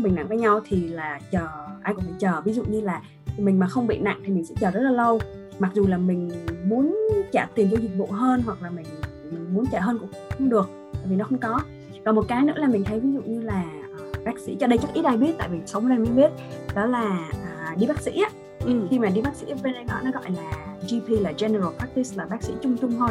bình 0.03 0.15
đẳng 0.15 0.27
với 0.27 0.37
nhau 0.37 0.61
thì 0.67 0.87
là 0.87 1.19
chờ 1.31 1.47
ai 1.83 1.93
cũng 1.93 2.03
phải 2.03 2.13
chờ. 2.19 2.41
Ví 2.41 2.53
dụ 2.53 2.63
như 2.63 2.81
là 2.81 3.01
mình 3.37 3.59
mà 3.59 3.67
không 3.67 3.87
bị 3.87 3.97
nặng 3.97 4.19
thì 4.25 4.33
mình 4.33 4.45
sẽ 4.45 4.55
chờ 4.59 4.71
rất 4.71 4.81
là 4.81 4.91
lâu. 4.91 5.19
Mặc 5.59 5.71
dù 5.73 5.87
là 5.87 5.97
mình 5.97 6.31
muốn 6.65 6.95
trả 7.31 7.47
tiền 7.55 7.67
cho 7.71 7.77
dịch 7.77 7.97
vụ 7.97 8.05
hơn 8.05 8.41
hoặc 8.45 8.61
là 8.61 8.69
mình, 8.69 8.85
mình 9.31 9.53
muốn 9.53 9.65
trả 9.71 9.79
hơn 9.81 9.99
cũng 9.99 10.09
không 10.37 10.49
được 10.49 10.69
tại 10.93 11.03
vì 11.05 11.15
nó 11.15 11.25
không 11.25 11.37
có. 11.37 11.59
Và 12.03 12.11
một 12.11 12.25
cái 12.27 12.43
nữa 12.43 12.53
là 12.55 12.67
mình 12.67 12.83
thấy 12.83 12.99
ví 12.99 13.13
dụ 13.13 13.21
như 13.21 13.41
là 13.41 13.65
uh, 14.09 14.25
bác 14.25 14.39
sĩ 14.39 14.57
cho 14.59 14.67
đây 14.67 14.79
chắc 14.81 14.93
ít 14.93 15.05
ai 15.05 15.17
biết 15.17 15.35
tại 15.37 15.49
vì 15.49 15.57
sống 15.65 15.89
đây 15.89 15.97
mới 15.97 16.09
biết. 16.09 16.31
Đó 16.75 16.85
là 16.85 17.29
uh, 17.31 17.79
đi 17.79 17.87
bác 17.87 18.01
sĩ 18.01 18.21
á. 18.21 18.29
Ừ. 18.65 18.87
khi 18.89 18.99
mà 18.99 19.09
đi 19.09 19.21
bác 19.21 19.35
sĩ 19.35 19.45
bên 19.63 19.73
đây 19.73 19.83
họ 19.89 19.99
nó 20.03 20.11
gọi 20.11 20.31
là 20.31 20.51
GP 20.81 21.21
là 21.21 21.33
General 21.37 21.69
Practice 21.77 22.09
là 22.15 22.25
bác 22.25 22.43
sĩ 22.43 22.53
chung 22.61 22.77
chung 22.77 22.91
thôi. 22.99 23.09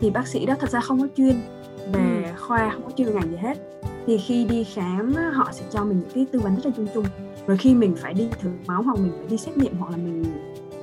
Thì 0.00 0.10
bác 0.10 0.26
sĩ 0.26 0.46
đó 0.46 0.54
thật 0.60 0.70
ra 0.70 0.80
không 0.80 1.00
có 1.00 1.08
chuyên 1.16 1.40
về 1.92 2.24
ừ. 2.24 2.32
khoa 2.40 2.70
không 2.70 2.82
có 2.84 2.90
chuyên 2.96 3.14
ngành 3.14 3.30
gì 3.30 3.36
hết 3.36 3.58
thì 4.06 4.18
khi 4.18 4.44
đi 4.44 4.64
khám 4.64 5.14
họ 5.32 5.48
sẽ 5.52 5.64
cho 5.70 5.84
mình 5.84 5.98
những 6.00 6.10
cái 6.14 6.26
tư 6.32 6.40
vấn 6.40 6.54
rất 6.54 6.66
là 6.66 6.72
chung 6.76 6.86
chung 6.94 7.04
rồi 7.46 7.56
khi 7.56 7.74
mình 7.74 7.96
phải 7.96 8.14
đi 8.14 8.28
thử 8.40 8.50
máu 8.66 8.82
hoặc 8.82 8.98
mình 8.98 9.12
phải 9.18 9.26
đi 9.28 9.36
xét 9.36 9.58
nghiệm 9.58 9.76
hoặc 9.78 9.90
là 9.90 9.96
mình 9.96 10.24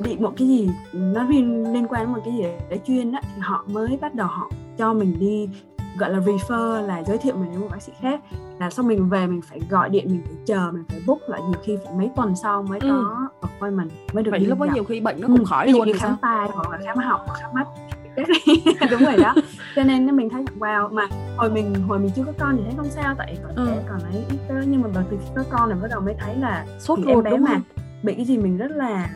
bị 0.03 0.17
một 0.17 0.33
cái 0.37 0.47
gì 0.47 0.69
nó 0.93 1.23
liên 1.23 1.73
liên 1.73 1.87
quan 1.87 2.01
đến 2.01 2.13
một 2.13 2.19
cái 2.25 2.33
gì 2.33 2.43
để 2.69 2.79
chuyên 2.87 3.11
đó 3.11 3.19
thì 3.35 3.41
họ 3.41 3.65
mới 3.67 3.97
bắt 4.01 4.15
đầu 4.15 4.27
họ 4.27 4.49
cho 4.77 4.93
mình 4.93 5.19
đi 5.19 5.49
gọi 5.97 6.09
là 6.09 6.19
refer 6.19 6.85
là 6.85 7.03
giới 7.03 7.17
thiệu 7.17 7.35
mình 7.35 7.51
đến 7.51 7.61
một 7.61 7.67
bác 7.71 7.81
sĩ 7.81 7.91
khác 8.01 8.21
là 8.59 8.69
sau 8.69 8.85
mình 8.85 9.09
về 9.09 9.27
mình 9.27 9.41
phải 9.41 9.59
gọi 9.69 9.89
điện 9.89 10.05
mình 10.07 10.21
phải 10.25 10.35
chờ 10.45 10.71
mình 10.73 10.83
phải 10.89 11.01
book 11.07 11.19
lại 11.27 11.41
nhiều 11.41 11.59
khi 11.63 11.77
phải 11.85 11.93
mấy 11.97 12.09
tuần 12.15 12.35
sau 12.35 12.63
mới 12.63 12.79
ừ. 12.79 12.89
có 12.89 13.29
appointment 13.41 13.91
mới 14.13 14.23
được 14.23 14.31
vậy 14.31 14.39
lúc 14.39 14.59
đó 14.59 14.67
nhiều 14.73 14.83
khi 14.83 14.99
bệnh 14.99 15.21
nó 15.21 15.27
cũng 15.27 15.37
ừ. 15.37 15.43
khỏi 15.45 15.71
luôn 15.71 15.87
khám 15.95 16.15
tai 16.21 16.49
hoặc 16.53 16.69
là 16.69 16.79
khám 16.85 16.97
họng 16.97 17.21
khám 17.41 17.53
mắt 17.53 17.67
đúng 18.91 19.03
rồi 19.03 19.17
đó. 19.17 19.35
Cho 19.75 19.83
nên 19.83 20.15
mình 20.15 20.29
thấy 20.29 20.43
wow 20.59 20.93
mà 20.93 21.07
hồi 21.37 21.49
mình 21.49 21.73
hồi 21.87 21.99
mình 21.99 22.11
chưa 22.15 22.23
có 22.23 22.31
con 22.39 22.57
thì 22.57 22.63
thấy 22.63 22.73
không 22.77 22.89
sao 22.89 23.15
tại 23.17 23.37
còn 23.43 23.55
ừ. 23.55 23.71
còn 23.89 23.99
ấy 23.99 24.23
ít 24.29 24.37
đó. 24.49 24.55
Nhưng 24.67 24.81
mà 24.81 24.89
từ 24.93 25.17
khi 25.21 25.27
có 25.35 25.43
con 25.49 25.69
thì 25.69 25.81
bắt 25.81 25.87
đầu 25.91 26.01
mới 26.01 26.15
thấy 26.19 26.35
là 26.35 26.65
sốt 26.79 26.99
ruột 26.99 27.23
bé 27.23 27.37
mà 27.37 27.61
bị 28.03 28.13
cái 28.13 28.25
gì 28.25 28.37
mình 28.37 28.57
rất 28.57 28.71
là 28.71 29.09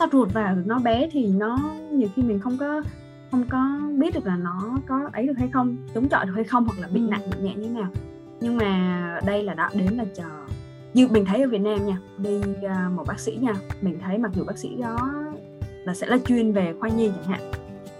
sốt 0.00 0.12
ruột 0.12 0.32
và 0.32 0.56
nó 0.64 0.78
bé 0.78 1.08
thì 1.12 1.26
nó 1.26 1.58
nhiều 1.90 2.08
khi 2.16 2.22
mình 2.22 2.40
không 2.40 2.56
có 2.58 2.82
không 3.30 3.44
có 3.50 3.80
biết 3.98 4.14
được 4.14 4.26
là 4.26 4.36
nó 4.36 4.78
có 4.86 5.10
ấy 5.12 5.26
được 5.26 5.38
hay 5.38 5.48
không 5.52 5.76
chống 5.94 6.08
chọi 6.08 6.26
được 6.26 6.32
hay 6.34 6.44
không 6.44 6.64
hoặc 6.64 6.78
là 6.80 6.88
bị 6.88 7.00
ừ. 7.00 7.08
nặng 7.10 7.20
bị 7.30 7.38
nhẹ 7.40 7.54
như 7.54 7.68
thế 7.68 7.80
nào. 7.80 7.90
Nhưng 8.40 8.56
mà 8.56 9.20
đây 9.26 9.42
là 9.42 9.54
đã 9.54 9.70
đến 9.74 9.92
là 9.92 10.04
chờ. 10.16 10.28
Như 10.94 11.08
mình 11.08 11.24
thấy 11.24 11.42
ở 11.42 11.48
Việt 11.48 11.60
Nam 11.60 11.86
nha 11.86 11.98
đi 12.18 12.36
uh, 12.38 12.92
một 12.94 13.04
bác 13.06 13.20
sĩ 13.20 13.38
nha 13.40 13.54
mình 13.80 13.98
thấy 14.04 14.18
mặc 14.18 14.30
dù 14.34 14.44
bác 14.44 14.58
sĩ 14.58 14.76
đó 14.82 15.12
là 15.84 15.94
sẽ 15.94 16.06
là 16.06 16.18
chuyên 16.26 16.52
về 16.52 16.74
khoa 16.80 16.88
nhi 16.88 17.10
chẳng 17.16 17.32
hạn 17.32 17.52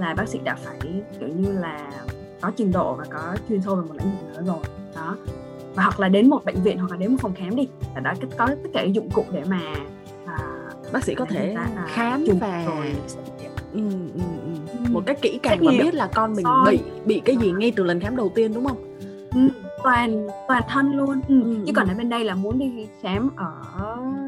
là 0.03 0.15
bác 0.15 0.29
sĩ 0.29 0.39
đã 0.45 0.55
phải 0.55 0.79
kiểu 1.21 1.29
như 1.29 1.53
là 1.53 1.91
có 2.41 2.51
trình 2.57 2.73
độ 2.73 2.95
và 2.95 3.05
có 3.11 3.37
chuyên 3.49 3.63
sâu 3.63 3.77
về 3.77 3.83
một 3.83 3.95
lĩnh 3.99 4.11
vực 4.11 4.35
nữa 4.35 4.43
rồi. 4.47 4.65
Đó. 4.95 5.17
Và 5.75 5.83
hoặc 5.83 6.01
là 6.01 6.09
đến 6.09 6.29
một 6.29 6.45
bệnh 6.45 6.63
viện 6.63 6.79
hoặc 6.79 6.91
là 6.91 6.97
đến 6.97 7.11
một 7.11 7.19
phòng 7.21 7.35
khám 7.35 7.57
đi 7.57 7.69
là 7.95 8.01
đã 8.01 8.15
có 8.39 8.47
tất 8.47 8.71
cả 8.75 8.83
dụng 8.83 9.11
cụ 9.11 9.25
để 9.33 9.43
mà 9.49 9.61
à, 10.27 10.39
bác 10.93 11.05
sĩ 11.05 11.15
có 11.15 11.25
thể 11.25 11.57
khám 11.89 12.25
và 12.41 12.65
rồi. 12.65 12.95
Ừ, 13.73 13.81
ừ, 14.15 14.21
ừ. 14.73 14.91
một 14.91 15.03
cách 15.07 15.19
kỹ 15.23 15.39
càng 15.43 15.59
và 15.61 15.73
biết 15.73 15.95
là 15.95 16.07
con 16.07 16.35
mình 16.35 16.47
bị 16.67 16.81
bị 17.05 17.23
cái 17.25 17.37
gì 17.37 17.53
ngay 17.53 17.73
từ 17.77 17.85
lần 17.85 18.01
khám 18.01 18.17
đầu 18.17 18.33
tiên 18.35 18.55
đúng 18.55 18.67
không? 18.67 18.99
Ừ, 19.35 19.49
toàn 19.83 20.27
toàn 20.49 20.63
thân 20.69 20.93
luôn 20.97 21.21
ừ. 21.29 21.43
Ừ, 21.43 21.57
chứ 21.67 21.73
còn 21.77 21.89
ở 21.89 21.95
bên 21.95 22.09
đây 22.09 22.25
là 22.25 22.35
muốn 22.35 22.59
đi 22.59 22.89
khám 23.03 23.31
ở 23.37 23.53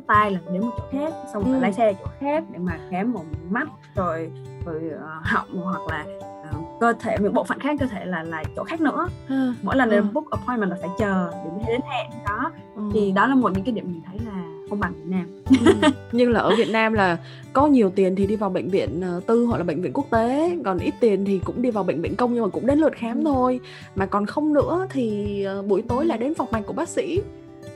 tai 0.07 0.31
là 0.31 0.39
đến 0.53 0.61
một 0.61 0.73
chỗ 0.77 0.85
khác 0.93 1.15
xong 1.33 1.45
rồi 1.45 1.55
ừ. 1.55 1.61
lái 1.61 1.73
xe 1.73 1.93
chỗ 1.93 2.07
khác 2.21 2.45
để 2.51 2.59
mà 2.59 2.79
khám 2.91 3.13
một 3.13 3.25
mắt 3.51 3.69
rồi 3.95 4.31
rồi 4.67 4.83
uh, 4.95 5.27
họng 5.27 5.61
hoặc 5.63 5.83
là 5.89 6.05
uh, 6.51 6.81
cơ 6.81 6.93
thể 7.01 7.17
những 7.21 7.35
bộ 7.35 7.45
phận 7.45 7.59
khác 7.59 7.77
cơ 7.81 7.87
thể 7.87 8.05
là 8.05 8.23
là 8.23 8.45
chỗ 8.57 8.65
khác 8.65 8.81
nữa 8.81 9.09
ừ. 9.29 9.53
mỗi 9.63 9.77
lần 9.77 9.91
ừ. 9.91 10.03
book 10.13 10.31
appointment 10.31 10.71
là 10.71 10.77
phải 10.81 10.91
chờ 10.99 11.31
để 11.45 11.51
đến 11.69 11.81
hẹn 11.91 12.11
đó 12.27 12.51
ừ. 12.77 12.83
thì 12.93 13.13
đó 13.13 13.27
là 13.27 13.35
một 13.35 13.53
những 13.55 13.65
cái 13.65 13.73
điểm 13.73 13.85
mình 13.87 14.03
thấy 14.07 14.19
là 14.27 14.54
không 14.69 14.81
bằng 14.81 14.93
Việt 14.93 15.11
Nam. 15.17 15.27
Ừ. 15.65 15.89
nhưng 16.13 16.33
là 16.33 16.41
ở 16.41 16.57
Việt 16.57 16.71
Nam 16.71 16.93
là 16.93 17.19
có 17.53 17.67
nhiều 17.67 17.91
tiền 17.91 18.17
thì 18.17 18.27
đi 18.27 18.37
vào 18.37 18.51
bệnh 18.51 18.69
viện 18.69 19.01
ờ, 19.01 19.21
tư 19.27 19.45
hoặc 19.45 19.59
là 19.59 19.65
bệnh 19.65 19.83
viện 19.83 19.93
quốc 19.93 20.07
tế 20.11 20.57
còn 20.65 20.79
ít 20.79 20.95
tiền 21.01 21.25
thì 21.25 21.41
cũng 21.45 21.63
đi 21.63 21.71
vào 21.71 21.85
bệnh 21.85 22.03
viện 22.03 22.17
công 22.17 22.35
nhưng 22.35 22.43
mà 22.43 22.49
cũng 22.49 22.67
đến 22.67 22.79
lượt 22.79 22.93
khám 22.97 23.19
ừ. 23.19 23.25
thôi. 23.25 23.61
Mà 23.95 24.07
còn 24.07 24.27
không 24.27 24.55
nữa 24.55 24.87
thì 24.91 25.43
ờ, 25.43 25.63
buổi 25.63 25.83
tối 25.89 26.07
là 26.07 26.17
đến 26.17 26.35
phòng 26.35 26.49
mạch 26.51 26.67
của 26.67 26.73
bác 26.73 26.89
sĩ. 26.89 27.21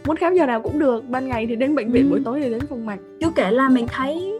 Muốn 0.06 0.16
khám 0.16 0.34
giờ 0.34 0.46
nào 0.46 0.62
cũng 0.62 0.78
được 0.78 1.04
ban 1.08 1.28
ngày 1.28 1.46
thì 1.46 1.56
đến 1.56 1.74
bệnh 1.74 1.92
viện 1.92 2.04
ừ. 2.04 2.10
buổi 2.10 2.20
tối 2.24 2.40
thì 2.40 2.50
đến 2.50 2.66
phòng 2.66 2.86
mạch. 2.86 3.00
Chưa 3.20 3.30
kể 3.34 3.50
là 3.50 3.68
mình 3.68 3.86
thấy 3.88 4.38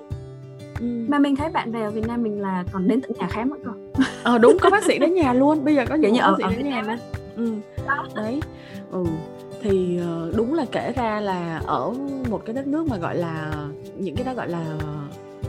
ừ. 0.80 0.86
mà 1.08 1.18
mình 1.18 1.36
thấy 1.36 1.48
bạn 1.50 1.72
bè 1.72 1.80
ở 1.80 1.90
Việt 1.90 2.06
Nam 2.08 2.22
mình 2.22 2.40
là 2.40 2.64
còn 2.72 2.88
đến 2.88 3.00
tận 3.00 3.10
nhà 3.18 3.28
khám 3.28 3.50
nữa 3.50 3.56
cơ. 3.64 4.04
Ờ 4.22 4.38
đúng 4.38 4.56
có 4.60 4.70
bác 4.70 4.84
sĩ 4.84 4.98
đến 4.98 5.14
nhà 5.14 5.32
luôn. 5.32 5.64
Bây 5.64 5.74
giờ 5.74 5.86
có 5.88 5.94
những 5.94 6.12
bác 6.12 6.34
sĩ 6.38 6.42
ở 6.42 6.50
đến 6.50 6.68
nhà 6.68 6.82
luôn 6.82 6.98
ừ. 7.36 7.54
đấy. 8.14 8.40
Ừ 8.90 9.04
thì 9.62 9.98
ờ, 9.98 10.32
đúng 10.36 10.54
là 10.54 10.64
kể 10.72 10.92
ra 10.96 11.20
là 11.20 11.62
ở 11.66 11.94
một 12.30 12.42
cái 12.44 12.54
đất 12.54 12.66
nước 12.66 12.86
mà 12.86 12.96
gọi 12.96 13.16
là 13.16 13.52
những 13.96 14.16
cái 14.16 14.24
đó 14.24 14.34
gọi 14.34 14.48
là 14.48 14.64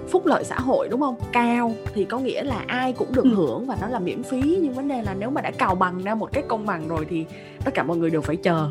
phúc 0.10 0.26
lợi 0.26 0.43
xã 0.43 0.60
hội 0.60 0.88
đúng 0.89 1.02
không 1.02 1.15
cao 1.32 1.74
thì 1.93 2.06
có 2.06 2.19
nghĩa 2.19 2.43
là 2.43 2.63
ai 2.67 2.93
cũng 2.93 3.13
được 3.13 3.24
ừ. 3.24 3.34
hưởng 3.36 3.65
và 3.65 3.78
nó 3.82 3.88
là 3.88 4.00
miễn 4.00 4.24
phí 4.24 4.60
nhưng 4.62 4.74
vấn 4.74 4.88
đề 4.88 5.02
là 5.02 5.15
nếu 5.19 5.30
mà 5.30 5.41
đã 5.41 5.52
cào 5.52 5.76
bằng 5.76 6.04
ra 6.04 6.15
một 6.15 6.30
cái 6.32 6.43
công 6.48 6.65
bằng 6.65 6.88
rồi 6.88 7.06
thì 7.10 7.26
tất 7.65 7.72
cả 7.74 7.84
mọi 7.84 7.98
người 7.98 8.10
đều 8.10 8.22
phải 8.22 8.36
chờ 8.36 8.69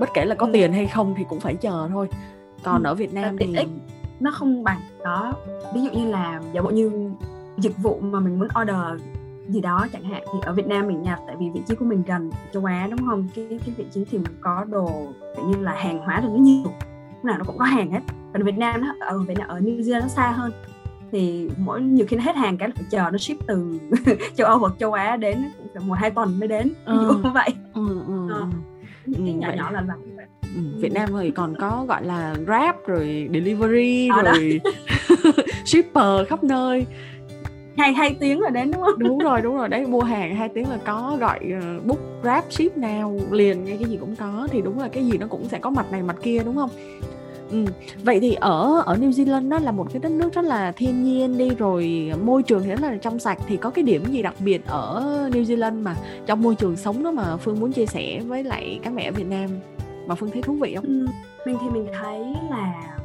bất 0.00 0.08
kể 0.14 0.24
là 0.24 0.34
có 0.34 0.46
ừ. 0.46 0.50
tiền 0.52 0.72
hay 0.72 0.86
không 0.86 1.14
thì 1.18 1.24
cũng 1.28 1.40
phải 1.40 1.54
chờ 1.54 1.88
thôi 1.92 2.08
còn 2.62 2.82
ừ. 2.82 2.88
ở 2.88 2.94
Việt 2.94 3.14
Nam 3.14 3.36
thì 3.38 3.56
nó 4.20 4.30
không 4.30 4.64
bằng 4.64 4.80
đó 5.04 5.32
ví 5.74 5.82
dụ 5.82 5.90
như 5.90 6.10
là 6.10 6.40
giả 6.52 6.62
bộ 6.62 6.70
như 6.70 7.10
dịch 7.58 7.78
vụ 7.82 7.98
mà 8.00 8.20
mình 8.20 8.38
muốn 8.38 8.48
order 8.62 9.02
gì 9.48 9.60
đó 9.60 9.86
chẳng 9.92 10.04
hạn. 10.04 10.22
Thì 10.32 10.38
ở 10.42 10.52
Việt 10.52 10.66
Nam 10.66 10.86
mình 10.86 11.02
nhập 11.02 11.18
tại 11.26 11.36
vì 11.38 11.46
vị 11.54 11.60
trí 11.68 11.74
của 11.74 11.84
mình 11.84 12.02
gần 12.06 12.30
châu 12.52 12.64
Á 12.64 12.88
đúng 12.90 13.08
không? 13.08 13.28
Cái 13.34 13.46
cái 13.50 13.74
vị 13.76 13.84
trí 13.90 14.04
thì 14.10 14.18
mình 14.18 14.36
có 14.40 14.64
đồ 14.64 15.12
kiểu 15.36 15.44
như 15.44 15.56
là 15.60 15.72
hàng 15.72 15.98
hóa 15.98 16.20
được 16.20 16.28
nó 16.32 16.38
nhiều. 16.38 16.72
Lúc 17.14 17.24
nào 17.24 17.38
nó 17.38 17.44
cũng 17.44 17.58
có 17.58 17.64
hàng 17.64 17.90
hết. 17.90 18.00
Còn 18.32 18.42
Việt 18.42 18.58
Nam 18.58 18.80
nó 18.80 18.94
ở 19.00 19.18
Việt 19.18 19.38
Nam 19.38 19.48
ở 19.48 19.60
New 19.60 19.80
Zealand 19.80 20.00
nó 20.00 20.08
xa 20.08 20.30
hơn. 20.30 20.52
Thì 21.12 21.50
mỗi 21.58 21.80
nhiều 21.80 22.06
khi 22.08 22.16
nó 22.16 22.22
hết 22.22 22.36
hàng 22.36 22.58
cái 22.58 22.68
là 22.68 22.74
phải 22.76 22.84
chờ 22.90 23.10
nó 23.12 23.18
ship 23.18 23.46
từ 23.46 23.78
châu 24.34 24.46
Âu 24.46 24.58
hoặc 24.58 24.72
châu 24.78 24.92
Á 24.92 25.16
đến 25.16 25.38
một 25.80 25.94
hai 25.94 26.10
tuần 26.10 26.38
mới 26.38 26.48
đến. 26.48 26.68
Ví 26.68 26.96
dụ 27.02 27.08
ừ. 27.08 27.20
như 27.24 27.30
vậy. 27.34 27.48
Ừ, 27.74 28.02
ừ, 28.06 28.28
ờ. 28.30 28.46
ừ, 29.06 29.12
nhỏ 29.22 29.48
vậy. 29.48 29.56
nhỏ 29.56 29.70
là 29.70 29.80
làm 29.80 29.98
vậy. 30.16 30.26
Ừ, 30.54 30.60
Việt 30.80 30.92
Nam 30.92 31.08
thì 31.20 31.30
còn 31.30 31.54
có 31.60 31.84
gọi 31.88 32.04
là 32.04 32.34
Grab 32.46 32.76
rồi 32.86 33.28
delivery 33.32 34.08
à, 34.08 34.22
rồi 34.22 34.60
shipper 35.64 36.28
khắp 36.28 36.44
nơi 36.44 36.86
hai 37.78 37.92
hai 37.92 38.16
tiếng 38.20 38.40
là 38.40 38.50
đến 38.50 38.70
đúng 38.70 38.82
không 38.82 38.98
đúng 38.98 39.18
rồi 39.18 39.40
đúng 39.42 39.56
rồi 39.56 39.68
đấy 39.68 39.86
mua 39.86 40.02
hàng 40.02 40.36
hai 40.36 40.48
tiếng 40.48 40.70
là 40.70 40.78
có 40.84 41.16
gọi 41.20 41.40
uh, 41.58 41.86
book 41.86 41.98
grab 42.22 42.44
ship 42.50 42.76
nào 42.76 43.18
liền 43.30 43.64
ngay 43.64 43.76
cái 43.76 43.88
gì 43.88 43.96
cũng 43.96 44.16
có 44.16 44.48
thì 44.50 44.62
đúng 44.62 44.78
là 44.78 44.88
cái 44.88 45.06
gì 45.06 45.18
nó 45.18 45.26
cũng 45.26 45.48
sẽ 45.48 45.58
có 45.58 45.70
mặt 45.70 45.92
này 45.92 46.02
mặt 46.02 46.16
kia 46.22 46.42
đúng 46.44 46.56
không 46.56 46.70
Ừ. 47.50 47.64
Vậy 48.02 48.20
thì 48.20 48.34
ở 48.34 48.82
ở 48.86 48.96
New 48.96 49.10
Zealand 49.10 49.48
nó 49.48 49.58
là 49.58 49.72
một 49.72 49.86
cái 49.92 50.00
đất 50.00 50.12
nước 50.12 50.32
rất 50.32 50.44
là 50.44 50.72
thiên 50.72 51.04
nhiên 51.04 51.38
đi 51.38 51.50
rồi 51.58 52.12
môi 52.24 52.42
trường 52.42 52.62
thì 52.62 52.68
rất 52.68 52.82
là 52.82 52.96
trong 52.96 53.18
sạch 53.18 53.38
thì 53.48 53.56
có 53.56 53.70
cái 53.70 53.82
điểm 53.82 54.04
gì 54.04 54.22
đặc 54.22 54.34
biệt 54.38 54.66
ở 54.66 55.02
New 55.32 55.42
Zealand 55.42 55.82
mà 55.82 55.96
trong 56.26 56.42
môi 56.42 56.54
trường 56.54 56.76
sống 56.76 57.02
đó 57.02 57.10
mà 57.10 57.36
Phương 57.36 57.60
muốn 57.60 57.72
chia 57.72 57.86
sẻ 57.86 58.20
với 58.26 58.44
lại 58.44 58.80
các 58.82 58.92
mẹ 58.92 59.04
ở 59.04 59.12
Việt 59.12 59.26
Nam 59.26 59.50
mà 60.06 60.14
Phương 60.14 60.30
thấy 60.30 60.42
thú 60.42 60.54
vị 60.54 60.74
không? 60.74 60.84
Ừ. 60.84 61.06
Mình 61.46 61.56
thì 61.60 61.70
mình 61.70 61.86
thấy 62.00 62.20
là 62.50 62.96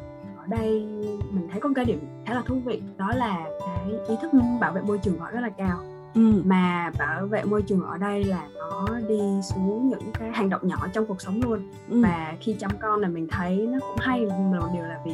ở 0.43 0.47
đây 0.57 0.85
mình 1.31 1.47
thấy 1.51 1.61
có 1.61 1.69
một 1.69 1.73
cái 1.75 1.85
điểm 1.85 1.99
khá 2.25 2.33
là 2.33 2.41
thú 2.45 2.61
vị 2.65 2.81
đó 2.97 3.11
là 3.15 3.45
cái 3.59 3.93
ý 4.07 4.15
thức 4.21 4.31
bảo 4.59 4.73
vệ 4.73 4.81
môi 4.81 4.97
trường 4.97 5.19
họ 5.19 5.31
rất 5.31 5.39
là 5.39 5.49
cao 5.49 5.79
ừ. 6.13 6.41
mà 6.45 6.91
bảo 6.99 7.27
vệ 7.27 7.43
môi 7.43 7.61
trường 7.61 7.81
ở 7.81 7.97
đây 7.97 8.23
là 8.23 8.47
nó 8.55 8.87
đi 9.07 9.19
xuống 9.43 9.89
những 9.89 10.11
cái 10.19 10.31
hành 10.31 10.49
động 10.49 10.67
nhỏ 10.67 10.87
trong 10.93 11.05
cuộc 11.05 11.21
sống 11.21 11.41
luôn 11.43 11.69
ừ. 11.89 12.01
và 12.01 12.33
khi 12.39 12.55
chăm 12.59 12.71
con 12.81 12.99
là 12.99 13.07
mình 13.07 13.27
thấy 13.31 13.67
nó 13.71 13.79
cũng 13.79 13.97
hay 13.99 14.25
một 14.25 14.69
điều 14.73 14.83
là 14.83 14.99
vì 15.05 15.11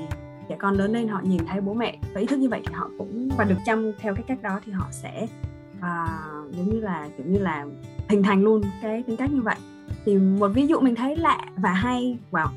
trẻ 0.49 0.55
con 0.59 0.73
lớn 0.73 0.93
lên 0.93 1.07
họ 1.07 1.21
nhìn 1.23 1.45
thấy 1.45 1.61
bố 1.61 1.73
mẹ 1.73 1.97
có 2.13 2.19
ý 2.19 2.25
thức 2.25 2.39
như 2.39 2.49
vậy 2.49 2.61
thì 2.67 2.73
họ 2.73 2.89
cũng 2.97 3.29
và 3.37 3.43
được 3.43 3.57
chăm 3.65 3.91
theo 3.99 4.15
cái 4.15 4.23
cách 4.27 4.41
đó 4.41 4.59
thì 4.65 4.71
họ 4.71 4.87
sẽ 4.91 5.27
à, 5.81 6.07
giống 6.51 6.69
như 6.69 6.79
là 6.79 7.09
kiểu 7.17 7.25
như 7.27 7.39
là 7.39 7.65
hình 8.09 8.23
thành 8.23 8.43
luôn 8.43 8.61
cái 8.81 9.03
tính 9.03 9.17
cách 9.17 9.31
như 9.31 9.41
vậy 9.41 9.55
thì 10.05 10.17
một 10.17 10.47
ví 10.47 10.67
dụ 10.67 10.79
mình 10.79 10.95
thấy 10.95 11.15
lạ 11.15 11.37
và 11.57 11.73
hay 11.73 12.17
wow 12.31 12.47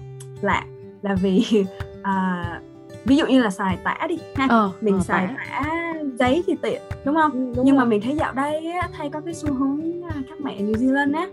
lạ 0.40 0.64
là 1.02 1.14
vì 1.14 1.64
à, 2.02 2.60
ví 3.04 3.16
dụ 3.16 3.26
như 3.26 3.42
là 3.42 3.50
xài 3.50 3.78
tả 3.84 4.06
đi 4.08 4.18
ha 4.34 4.46
ờ, 4.50 4.70
mình 4.80 4.94
ờ, 4.94 5.02
xài 5.02 5.28
tả. 5.36 5.62
giấy 6.18 6.42
thì 6.46 6.54
tiện 6.62 6.82
đúng 7.04 7.14
không 7.14 7.32
ừ, 7.32 7.52
đúng 7.56 7.64
nhưng 7.64 7.76
rồi. 7.76 7.84
mà 7.84 7.90
mình 7.90 8.00
thấy 8.00 8.16
dạo 8.16 8.32
đây 8.32 8.66
á, 8.66 8.88
thay 8.92 9.10
có 9.10 9.20
cái 9.20 9.34
xu 9.34 9.54
hướng 9.54 10.02
à, 10.02 10.14
các 10.28 10.40
mẹ 10.40 10.56
New 10.58 10.72
Zealand 10.72 11.14
á 11.14 11.26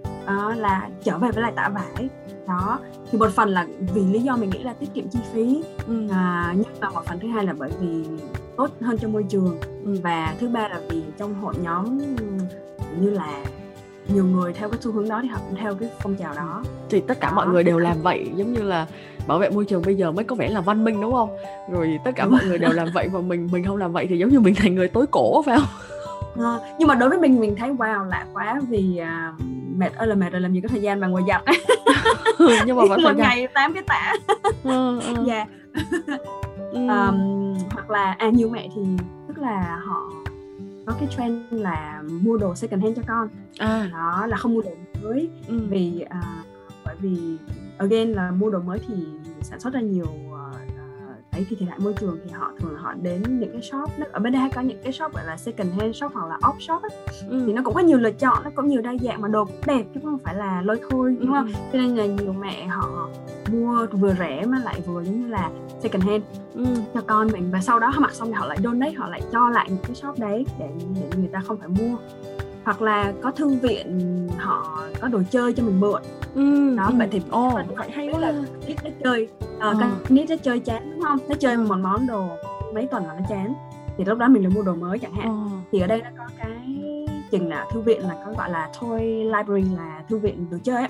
uh, 0.50 0.58
là 0.58 0.90
trở 1.04 1.18
về 1.18 1.32
với 1.32 1.42
lại 1.44 1.54
tả 1.56 1.70
vải 1.70 2.10
đó 2.48 2.80
thì 3.12 3.18
một 3.18 3.32
phần 3.32 3.50
là 3.50 3.68
vì 3.94 4.02
lý 4.02 4.20
do 4.20 4.36
mình 4.36 4.50
nghĩ 4.50 4.64
là 4.64 4.74
tiết 4.74 4.90
kiệm 4.94 5.10
chi 5.10 5.20
phí 5.34 5.64
ừ. 5.88 6.08
à, 6.12 6.54
nhưng 6.56 6.80
mà 6.82 6.90
một 6.90 7.02
phần 7.06 7.20
thứ 7.20 7.28
hai 7.28 7.46
là 7.46 7.54
bởi 7.58 7.72
vì 7.80 8.04
tốt 8.58 8.70
hơn 8.82 8.98
cho 8.98 9.08
môi 9.08 9.26
trường 9.30 9.60
ừ. 9.86 9.96
và 10.04 10.36
thứ 10.40 10.50
ba 10.50 10.68
là 10.68 10.82
vì 10.90 11.04
trong 11.18 11.34
hội 11.34 11.54
nhóm 11.62 11.98
như 13.00 13.10
là 13.10 13.44
nhiều 14.14 14.26
người 14.26 14.54
theo 14.54 14.70
cái 14.70 14.80
xu 14.82 14.92
hướng 14.92 15.10
đó 15.10 15.20
thì 15.24 15.28
họ 15.28 15.40
cũng 15.50 15.58
theo 15.58 15.76
cái 15.76 15.90
phong 16.00 16.16
trào 16.16 16.34
đó. 16.36 16.64
Thì 16.90 17.02
tất 17.02 17.20
cả 17.20 17.32
mọi 17.32 17.48
người 17.48 17.64
đều 17.64 17.80
làm 17.80 18.02
vậy 18.02 18.32
giống 18.36 18.54
như 18.54 18.62
là 18.62 18.88
bảo 19.28 19.40
vệ 19.40 19.50
môi 19.50 19.66
trường 19.66 19.82
bây 19.86 19.96
giờ 19.96 20.12
mới 20.12 20.26
có 20.26 20.36
vẻ 20.36 20.50
là 20.50 20.62
văn 20.62 20.84
minh 20.84 21.02
đúng 21.02 21.12
không? 21.12 21.30
Rồi 21.72 22.00
tất 22.06 22.12
cả 22.16 22.26
mọi 22.26 22.42
người 22.46 22.58
đều 22.58 22.72
làm 22.72 22.88
vậy 22.94 23.08
và 23.12 23.20
mình 23.20 23.50
mình 23.52 23.66
không 23.66 23.78
làm 23.78 23.94
vậy 23.94 24.08
thì 24.10 24.18
giống 24.18 24.30
như 24.30 24.40
mình 24.40 24.56
thành 24.56 24.76
người 24.76 24.88
tối 24.88 25.06
cổ 25.12 25.42
phải 25.42 25.58
không? 25.60 25.68
À, 26.46 26.58
nhưng 26.80 26.88
mà 26.88 26.96
đối 26.96 27.10
với 27.10 27.20
mình 27.20 27.40
mình 27.40 27.56
thấy 27.56 27.70
wow 27.70 28.06
lạ 28.06 28.26
quá 28.34 28.62
vì 28.70 29.02
uh, 29.02 29.42
mệt 29.76 29.96
ơi 29.96 30.08
là 30.08 30.16
mệt 30.16 30.30
rồi 30.30 30.42
làm 30.42 30.54
gì 30.54 30.62
có 30.62 30.68
thời 30.68 30.82
gian 30.82 31.00
mà 31.00 31.08
ngồi 31.08 31.24
giặt 31.28 31.42
ừ, 32.38 32.50
nhưng 32.66 32.78
mà 32.78 32.84
vẫn 32.90 33.02
một 33.04 33.16
ngày 33.18 33.48
tám 33.54 33.74
cái 33.74 33.84
tả. 33.88 34.14
Ừ, 34.64 35.02
ừ. 35.02 35.16
dạ. 35.28 35.46
Ừ. 36.72 36.80
um, 36.80 37.58
hoặc 37.72 37.90
là 37.90 38.16
à 38.18 38.30
nhiều 38.30 38.50
mẹ 38.50 38.68
thì 38.76 38.82
tức 39.28 39.38
là 39.38 39.80
họ 39.86 40.10
có 40.90 40.96
cái 41.00 41.08
trend 41.18 41.42
là 41.52 42.04
mua 42.22 42.38
đồ 42.38 42.56
second 42.56 42.84
hand 42.84 42.98
cho 42.98 43.04
con 43.08 43.28
à. 43.58 43.90
đó 43.94 44.26
là 44.28 44.38
không 44.38 44.54
mua 44.54 44.62
đồ 44.62 44.72
mới 45.04 45.30
ừ. 45.48 45.68
vì 45.70 46.06
uh, 46.06 46.46
bởi 46.86 46.96
vì 47.00 47.38
again 47.78 48.12
là 48.12 48.32
mua 48.32 48.50
đồ 48.50 48.60
mới 48.60 48.80
thì 48.88 48.96
sản 49.42 49.60
xuất 49.60 49.74
ra 49.74 49.82
nhiều 49.82 50.06
đấy 51.32 51.46
thì 51.50 51.56
thiệt 51.56 51.70
hại 51.70 51.80
môi 51.80 51.94
trường 51.94 52.18
thì 52.26 52.32
họ 52.32 52.52
thường 52.60 52.76
họ 52.78 52.94
đến 53.02 53.40
những 53.40 53.52
cái 53.54 53.62
shop 53.62 53.90
đó. 54.00 54.06
ở 54.12 54.20
bên 54.20 54.34
đây 54.34 54.42
hay 54.42 54.50
có 54.56 54.62
những 54.62 54.78
cái 54.84 54.94
shop 54.94 55.14
gọi 55.14 55.26
là 55.26 55.38
second 55.38 55.74
hand 55.80 55.96
shop 55.96 56.14
hoặc 56.14 56.28
là 56.30 56.38
off 56.38 56.60
shop 56.60 56.82
ấy. 56.82 56.92
Ừ. 57.30 57.44
thì 57.48 57.54
nó 57.54 57.62
cũng 57.66 57.74
có 57.74 57.82
nhiều 57.82 57.98
lựa 57.98 58.12
chọn 58.12 58.44
nó 58.44 58.50
cũng 58.56 58.68
nhiều 58.68 58.82
đa 58.82 58.94
dạng 59.02 59.22
mà 59.22 59.28
đồ 59.28 59.46
cũng 59.46 59.62
đẹp 59.66 59.84
chứ 59.94 60.00
không 60.04 60.18
phải 60.24 60.36
là 60.36 60.62
lôi 60.62 60.80
thôi 60.90 61.18
đúng 61.20 61.34
ừ. 61.34 61.38
không 61.38 61.52
cho 61.74 61.80
nên 61.80 61.96
là 61.96 62.06
nhiều 62.06 62.34
mẹ 62.34 62.68
họ 62.68 63.10
mua 63.52 63.88
vừa 63.92 64.14
rẻ 64.20 64.46
mà 64.46 64.60
lại 64.60 64.82
vừa 64.86 65.04
giống 65.04 65.22
như 65.22 65.28
là 65.28 65.50
second 65.80 66.04
hand 66.04 66.24
ừ. 66.56 66.66
cho 66.94 67.02
con 67.02 67.28
mình 67.32 67.52
và 67.52 67.62
sau 67.62 67.80
đó 67.80 67.90
họ 67.90 68.00
mặc 68.00 68.14
xong 68.14 68.28
thì 68.28 68.34
họ 68.34 68.46
lại 68.46 68.58
donate 68.64 68.94
họ 68.94 69.10
lại 69.10 69.22
cho 69.32 69.50
lại 69.50 69.68
những 69.70 69.84
cái 69.84 69.96
shop 69.96 70.20
đấy 70.20 70.46
để, 70.60 70.70
để 70.96 71.18
người 71.18 71.30
ta 71.32 71.40
không 71.40 71.58
phải 71.58 71.68
mua 71.68 71.98
hoặc 72.70 72.82
là 72.82 73.14
có 73.22 73.32
thư 73.32 73.48
viện 73.48 74.28
họ 74.38 74.88
có 75.02 75.08
đồ 75.08 75.22
chơi 75.32 75.54
cho 75.54 75.64
mình 75.64 75.80
mượn. 75.80 76.02
Ừ, 76.36 76.76
đó 76.76 76.86
ừ. 76.86 76.94
vậy 76.98 77.08
thì 77.12 77.22
oh, 77.38 77.54
vậy 77.78 77.90
hay 77.92 78.10
quá 78.12 78.20
là 78.20 78.34
biết 78.68 78.76
nó 78.84 78.90
chơi. 79.04 79.28
Ờ, 79.60 79.70
uh, 79.72 79.78
con 79.80 79.92
nít 80.10 80.30
nó 80.30 80.36
chơi 80.44 80.60
chán 80.60 80.92
đúng 80.92 81.02
không? 81.02 81.18
Nó 81.30 81.36
chơi 81.40 81.58
một 81.58 81.76
món 81.76 82.08
đồ 82.08 82.28
mấy 82.74 82.86
tuần 82.86 83.06
là 83.06 83.14
nó 83.14 83.26
chán. 83.30 83.54
Thì 83.98 84.06
lúc 84.06 84.18
đó 84.18 84.28
mình 84.28 84.44
lại 84.44 84.52
mua 84.56 84.62
đồ 84.62 84.76
mới 84.76 85.00
chẳng 85.00 85.14
hạn. 85.14 85.46
Oh. 85.46 85.52
thì 85.72 85.80
ở 85.80 85.88
đây 85.88 86.02
nó 86.02 86.10
có 86.18 86.24
cái 86.38 86.50
chừng 87.32 87.50
là 87.50 87.66
thư 87.74 87.82
viện 87.82 88.02
là 88.02 88.16
có 88.26 88.34
gọi 88.38 88.50
là 88.50 88.70
toy 88.82 89.24
library 89.24 89.76
là 89.76 90.04
thư 90.10 90.18
viện 90.18 90.48
đồ 90.52 90.58
chơi 90.64 90.78
ấy 90.78 90.90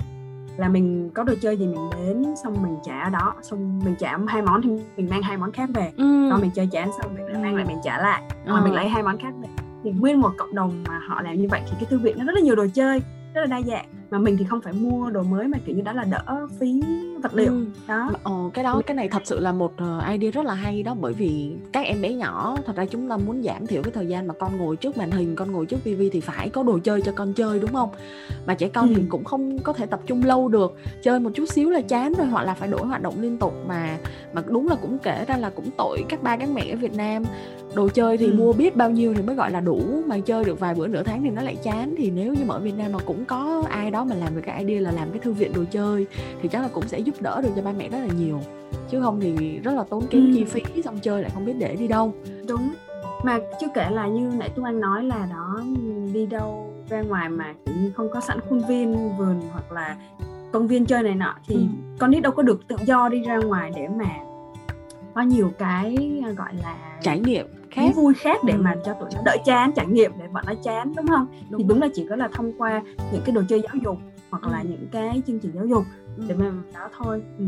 là 0.58 0.70
mình 0.70 1.10
có 1.14 1.24
đồ 1.24 1.34
chơi 1.42 1.58
gì 1.58 1.68
mình 1.68 1.90
đến 1.98 2.26
xong 2.44 2.56
mình 2.64 2.76
trả 2.86 3.00
ở 3.00 3.10
đó 3.10 3.34
xong 3.42 3.82
mình 3.86 3.96
trả 4.00 4.18
hai 4.28 4.42
món 4.42 4.62
thì 4.62 4.70
mình 4.98 5.10
mang 5.10 5.22
hai 5.22 5.38
món 5.38 5.52
khác 5.52 5.70
về. 5.74 5.92
Ừ. 5.98 6.30
rồi 6.30 6.40
mình 6.42 6.52
chơi 6.56 6.68
chán 6.68 6.90
xong 7.02 7.16
mình 7.16 7.42
mang 7.42 7.56
lại 7.56 7.66
mình 7.66 7.78
trả 7.84 7.98
lại. 7.98 8.22
Rồi 8.46 8.60
ừ. 8.60 8.64
mình 8.64 8.74
lấy 8.74 8.90
hai 8.90 9.04
món 9.04 9.18
khác 9.18 9.34
về 9.42 9.50
thì 9.84 9.92
nguyên 9.92 10.22
một 10.22 10.32
cộng 10.38 10.56
đồng 10.56 10.84
mà 10.88 11.00
họ 11.08 11.22
làm 11.22 11.38
như 11.38 11.48
vậy 11.50 11.62
thì 11.66 11.72
cái 11.80 11.86
thư 11.90 12.00
viện 12.00 12.16
nó 12.18 12.26
rất 12.26 12.36
là 12.36 12.42
nhiều 12.42 12.56
đồ 12.56 12.66
chơi, 12.74 13.00
rất 13.34 13.42
là 13.42 13.48
đa 13.48 13.62
dạng 13.62 13.86
mà 14.12 14.18
mình 14.18 14.38
thì 14.38 14.46
không 14.46 14.62
phải 14.62 14.74
mua 14.74 15.10
đồ 15.10 15.24
mới 15.24 15.48
mà 15.48 15.58
kiểu 15.66 15.76
như 15.76 15.82
đó 15.82 15.94
là 15.94 16.04
đỡ 16.04 16.48
phí 16.60 16.82
vật 17.24 17.34
liệu 17.34 17.52
ừ. 17.52 17.66
đó 17.88 18.10
ờ, 18.24 18.34
cái 18.54 18.64
đó 18.64 18.82
cái 18.86 18.96
này 18.96 19.10
thật 19.10 19.22
sự 19.26 19.40
là 19.40 19.52
một 19.52 19.74
ờ, 19.78 20.02
idea 20.12 20.32
rất 20.32 20.46
là 20.46 20.54
hay 20.54 20.84
đó 20.84 20.96
bởi 21.00 21.14
vì 21.14 21.52
các 21.72 21.86
em 21.86 22.02
bé 22.02 22.14
nhỏ 22.14 22.58
thật 22.66 22.76
ra 22.76 22.86
chúng 22.86 23.10
ta 23.10 23.18
muốn 23.18 23.44
giảm 23.44 23.68
thiểu 23.68 23.84
cái 23.84 23.92
thời 23.92 24.08
gian 24.08 24.28
mà 24.28 24.34
con 24.40 24.58
ngồi 24.58 24.76
trước 24.76 24.98
màn 24.98 25.12
hình 25.12 25.36
con 25.36 25.52
ngồi 25.52 25.66
trước 25.66 25.78
tivi 25.84 26.10
thì 26.10 26.20
phải 26.20 26.50
có 26.50 26.64
đồ 26.64 26.80
chơi 26.84 27.02
cho 27.02 27.12
con 27.12 27.34
chơi 27.34 27.60
đúng 27.60 27.74
không 27.74 27.90
mà 28.48 28.54
trẻ 28.54 28.68
con 28.68 28.90
ừ. 28.90 28.94
thì 28.98 29.04
cũng 29.10 29.24
không 29.24 29.60
có 29.60 29.74
thể 29.74 29.86
tập 29.86 30.00
trung 30.06 30.24
lâu 30.24 30.48
được 30.48 30.78
chơi 31.04 31.20
một 31.20 31.30
chút 31.34 31.46
xíu 31.50 31.70
là 31.70 31.82
chán 31.82 32.14
rồi 32.18 32.28
hoặc 32.28 32.44
là 32.44 32.54
phải 32.54 32.70
đổi 32.70 32.88
hoạt 32.88 33.02
động 33.02 33.22
liên 33.22 33.38
tục 33.38 33.54
mà 33.68 33.98
mà 34.34 34.44
đúng 34.48 34.68
là 34.68 34.76
cũng 34.76 34.98
kể 35.04 35.26
ra 35.28 35.38
là 35.38 35.50
cũng 35.50 35.70
tội 35.78 36.04
các 36.10 36.24
ba 36.24 36.38
các 36.38 36.50
mẹ 36.50 36.70
ở 36.72 36.76
Việt 36.76 36.94
Nam 36.94 37.24
đồ 37.76 37.90
chơi 37.90 38.18
thì 38.18 38.26
ừ. 38.26 38.34
mua 38.34 38.54
biết 38.54 38.76
bao 38.76 38.90
nhiêu 38.90 39.14
thì 39.14 39.22
mới 39.22 39.36
gọi 39.36 39.52
là 39.52 39.60
đủ 39.60 39.82
mà 40.06 40.20
chơi 40.20 40.44
được 40.44 40.60
vài 40.60 40.76
bữa 40.76 40.88
nửa 40.88 41.04
tháng 41.04 41.24
thì 41.24 41.30
nó 41.30 41.42
lại 41.42 41.56
chán 41.64 41.96
thì 41.98 42.12
nếu 42.12 42.34
như 42.34 42.46
mà 42.46 42.56
ở 42.56 42.60
Việt 42.60 42.78
Nam 42.78 42.92
mà 42.92 43.00
cũng 43.06 43.26
có 43.26 43.64
ai 43.70 43.92
đó 43.92 43.99
mà 44.06 44.16
làm 44.16 44.36
được 44.36 44.42
cái 44.46 44.66
idea 44.66 44.82
là 44.82 44.92
làm 44.92 45.12
cái 45.12 45.20
thư 45.20 45.32
viện 45.32 45.54
đồ 45.54 45.64
chơi 45.72 46.08
thì 46.42 46.50
chắc 46.50 46.62
là 46.62 46.68
cũng 46.74 46.88
sẽ 46.88 47.00
giúp 47.00 47.16
đỡ 47.22 47.42
được 47.42 47.50
cho 47.56 47.62
ba 47.62 47.72
mẹ 47.72 47.90
rất 47.90 47.98
là 48.00 48.14
nhiều 48.20 48.40
chứ 48.90 49.02
không 49.02 49.20
thì 49.20 49.60
rất 49.60 49.72
là 49.72 49.84
tốn 49.90 50.08
kém 50.10 50.26
ừ. 50.26 50.32
chi 50.36 50.44
phí 50.44 50.82
xong 50.82 51.00
chơi 51.02 51.22
lại 51.22 51.32
không 51.34 51.46
biết 51.46 51.54
để 51.60 51.76
đi 51.76 51.88
đâu 51.88 52.14
đúng 52.48 52.74
mà 53.24 53.40
chưa 53.62 53.68
kể 53.74 53.90
là 53.90 54.08
như 54.08 54.32
nãy 54.38 54.50
Tuấn 54.56 54.66
Anh 54.66 54.80
nói 54.80 55.04
là 55.04 55.28
đó 55.30 55.62
đi 56.14 56.26
đâu 56.26 56.74
ra 56.90 57.02
ngoài 57.02 57.30
mà 57.30 57.54
không 57.96 58.10
có 58.14 58.20
sẵn 58.20 58.40
khuôn 58.50 58.62
viên 58.68 59.18
vườn 59.18 59.42
hoặc 59.52 59.72
là 59.72 59.98
công 60.52 60.68
viên 60.68 60.86
chơi 60.86 61.04
này 61.04 61.16
nọ 61.16 61.36
thì 61.48 61.56
ừ. 61.56 61.62
con 62.00 62.12
nít 62.12 62.24
đâu 62.24 62.32
có 62.32 62.44
được 62.44 62.68
tự 62.68 62.76
do 62.86 63.10
đi 63.10 63.24
ra 63.24 63.38
ngoài 63.38 63.72
để 63.76 63.88
mà 63.88 64.10
có 65.14 65.22
nhiều 65.22 65.52
cái 65.58 65.98
gọi 66.38 66.54
là 66.64 66.78
trải 67.02 67.20
nghiệm 67.20 67.59
khác 67.72 67.96
vui 67.96 68.14
khác 68.14 68.44
để 68.44 68.54
mà 68.54 68.76
cho 68.86 68.94
tụi 68.94 69.10
nó 69.16 69.22
đỡ 69.26 69.38
chán 69.46 69.72
trải 69.76 69.86
nghiệm 69.88 70.12
để 70.20 70.26
bọn 70.34 70.44
nó 70.48 70.54
chán 70.64 70.94
đúng 70.96 71.08
không? 71.08 71.28
Đúng 71.50 71.60
thì 71.60 71.66
đúng 71.68 71.82
là 71.82 71.88
chỉ 71.94 72.06
có 72.10 72.16
là 72.16 72.30
thông 72.34 72.54
qua 72.58 72.82
những 73.12 73.22
cái 73.26 73.36
đồ 73.36 73.42
chơi 73.50 73.62
giáo 73.62 73.76
dục 73.84 73.98
hoặc 74.30 74.48
là 74.52 74.64
những 74.64 74.88
cái 74.92 75.22
chương 75.28 75.40
trình 75.40 75.52
giáo 75.56 75.66
dục 75.66 75.84
để 76.28 76.36
mà 76.36 76.52
đó 76.74 76.90
thôi. 76.98 77.22
Ừ. 77.38 77.46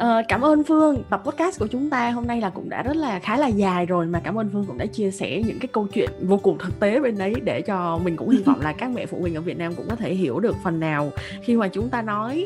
Uh, 0.00 0.24
cảm 0.28 0.40
ơn 0.40 0.64
Phương. 0.64 1.02
Tập 1.10 1.22
podcast 1.24 1.58
của 1.58 1.66
chúng 1.66 1.90
ta 1.90 2.10
hôm 2.10 2.26
nay 2.26 2.40
là 2.40 2.50
cũng 2.50 2.68
đã 2.68 2.82
rất 2.82 2.96
là 2.96 3.18
khá 3.18 3.36
là 3.36 3.46
dài 3.46 3.86
rồi 3.86 4.06
mà 4.06 4.20
cảm 4.24 4.38
ơn 4.38 4.50
Phương 4.52 4.64
cũng 4.66 4.78
đã 4.78 4.86
chia 4.86 5.10
sẻ 5.10 5.42
những 5.46 5.58
cái 5.58 5.68
câu 5.72 5.86
chuyện 5.92 6.10
vô 6.20 6.36
cùng 6.36 6.58
thực 6.58 6.80
tế 6.80 7.00
bên 7.00 7.18
đấy 7.18 7.34
để 7.44 7.62
cho 7.62 7.98
mình 8.04 8.16
cũng 8.16 8.28
hy 8.28 8.38
vọng 8.46 8.60
là 8.60 8.72
các 8.72 8.90
mẹ 8.90 9.06
phụ 9.06 9.18
huynh 9.20 9.34
ở 9.34 9.40
Việt 9.40 9.58
Nam 9.58 9.74
cũng 9.74 9.86
có 9.90 9.96
thể 9.96 10.14
hiểu 10.14 10.40
được 10.40 10.56
phần 10.64 10.80
nào 10.80 11.10
khi 11.42 11.56
mà 11.56 11.68
chúng 11.68 11.88
ta 11.88 12.02
nói 12.02 12.44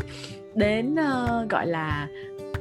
đến 0.55 0.95
uh, 0.95 1.51
gọi 1.51 1.67
là 1.67 2.09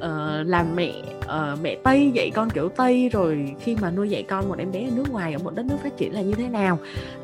uh, 0.04 0.46
làm 0.46 0.76
mẹ 0.76 0.92
uh, 1.18 1.60
mẹ 1.62 1.76
tây 1.82 2.10
dạy 2.14 2.30
con 2.30 2.50
kiểu 2.50 2.68
tây 2.68 3.08
rồi 3.08 3.54
khi 3.60 3.76
mà 3.80 3.90
nuôi 3.90 4.10
dạy 4.10 4.22
con 4.22 4.48
một 4.48 4.58
em 4.58 4.72
bé 4.72 4.84
ở 4.84 4.90
nước 4.96 5.10
ngoài 5.10 5.32
ở 5.32 5.38
một 5.38 5.54
đất 5.54 5.66
nước 5.66 5.76
phát 5.82 5.96
triển 5.96 6.14
là 6.14 6.20
như 6.20 6.34
thế 6.34 6.48
nào 6.48 6.78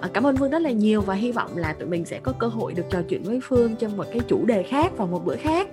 uh, 0.05 0.15
cảm 0.15 0.27
ơn 0.27 0.37
phương 0.37 0.51
rất 0.51 0.63
là 0.63 0.71
nhiều 0.71 1.01
và 1.01 1.15
hy 1.15 1.33
vọng 1.33 1.57
là 1.57 1.73
tụi 1.73 1.89
mình 1.89 2.05
sẽ 2.05 2.21
có 2.23 2.33
cơ 2.33 2.47
hội 2.47 2.73
được 2.75 2.85
trò 2.91 3.03
chuyện 3.09 3.23
với 3.23 3.41
phương 3.43 3.77
trong 3.77 3.97
một 3.97 4.07
cái 4.13 4.21
chủ 4.29 4.47
đề 4.47 4.63
khác 4.63 4.93
vào 4.97 5.07
một 5.07 5.25
bữa 5.25 5.37
khác 5.37 5.69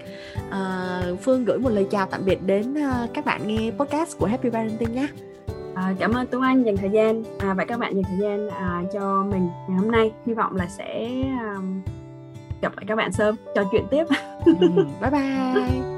uh, 0.47 1.19
phương 1.21 1.45
gửi 1.45 1.57
một 1.57 1.69
lời 1.69 1.87
chào 1.91 2.05
tạm 2.05 2.25
biệt 2.25 2.37
đến 2.45 2.73
uh, 2.73 3.13
các 3.13 3.25
bạn 3.25 3.47
nghe 3.47 3.71
podcast 3.77 4.17
của 4.17 4.25
happy 4.25 4.49
parenting 4.49 4.93
nhé 4.93 5.07
À, 5.77 5.93
cảm 5.99 6.11
ơn 6.11 6.27
Tuấn 6.27 6.41
Anh 6.41 6.63
dành 6.63 6.77
thời 6.77 6.89
gian 6.89 7.23
à, 7.39 7.53
và 7.53 7.65
các 7.65 7.79
bạn 7.79 7.95
dành 7.95 8.03
thời 8.03 8.17
gian 8.17 8.49
à, 8.49 8.83
cho 8.93 9.23
mình 9.23 9.49
ngày 9.69 9.77
hôm 9.77 9.91
nay. 9.91 10.11
Hy 10.25 10.33
vọng 10.33 10.55
là 10.55 10.67
sẽ 10.67 11.09
um, 11.55 11.81
gặp 12.61 12.77
lại 12.77 12.85
các 12.87 12.95
bạn 12.95 13.11
sớm, 13.11 13.35
trò 13.55 13.63
chuyện 13.71 13.83
tiếp. 13.91 14.03
ừ, 14.45 14.67
bye 15.01 15.11
bye. 15.11 15.96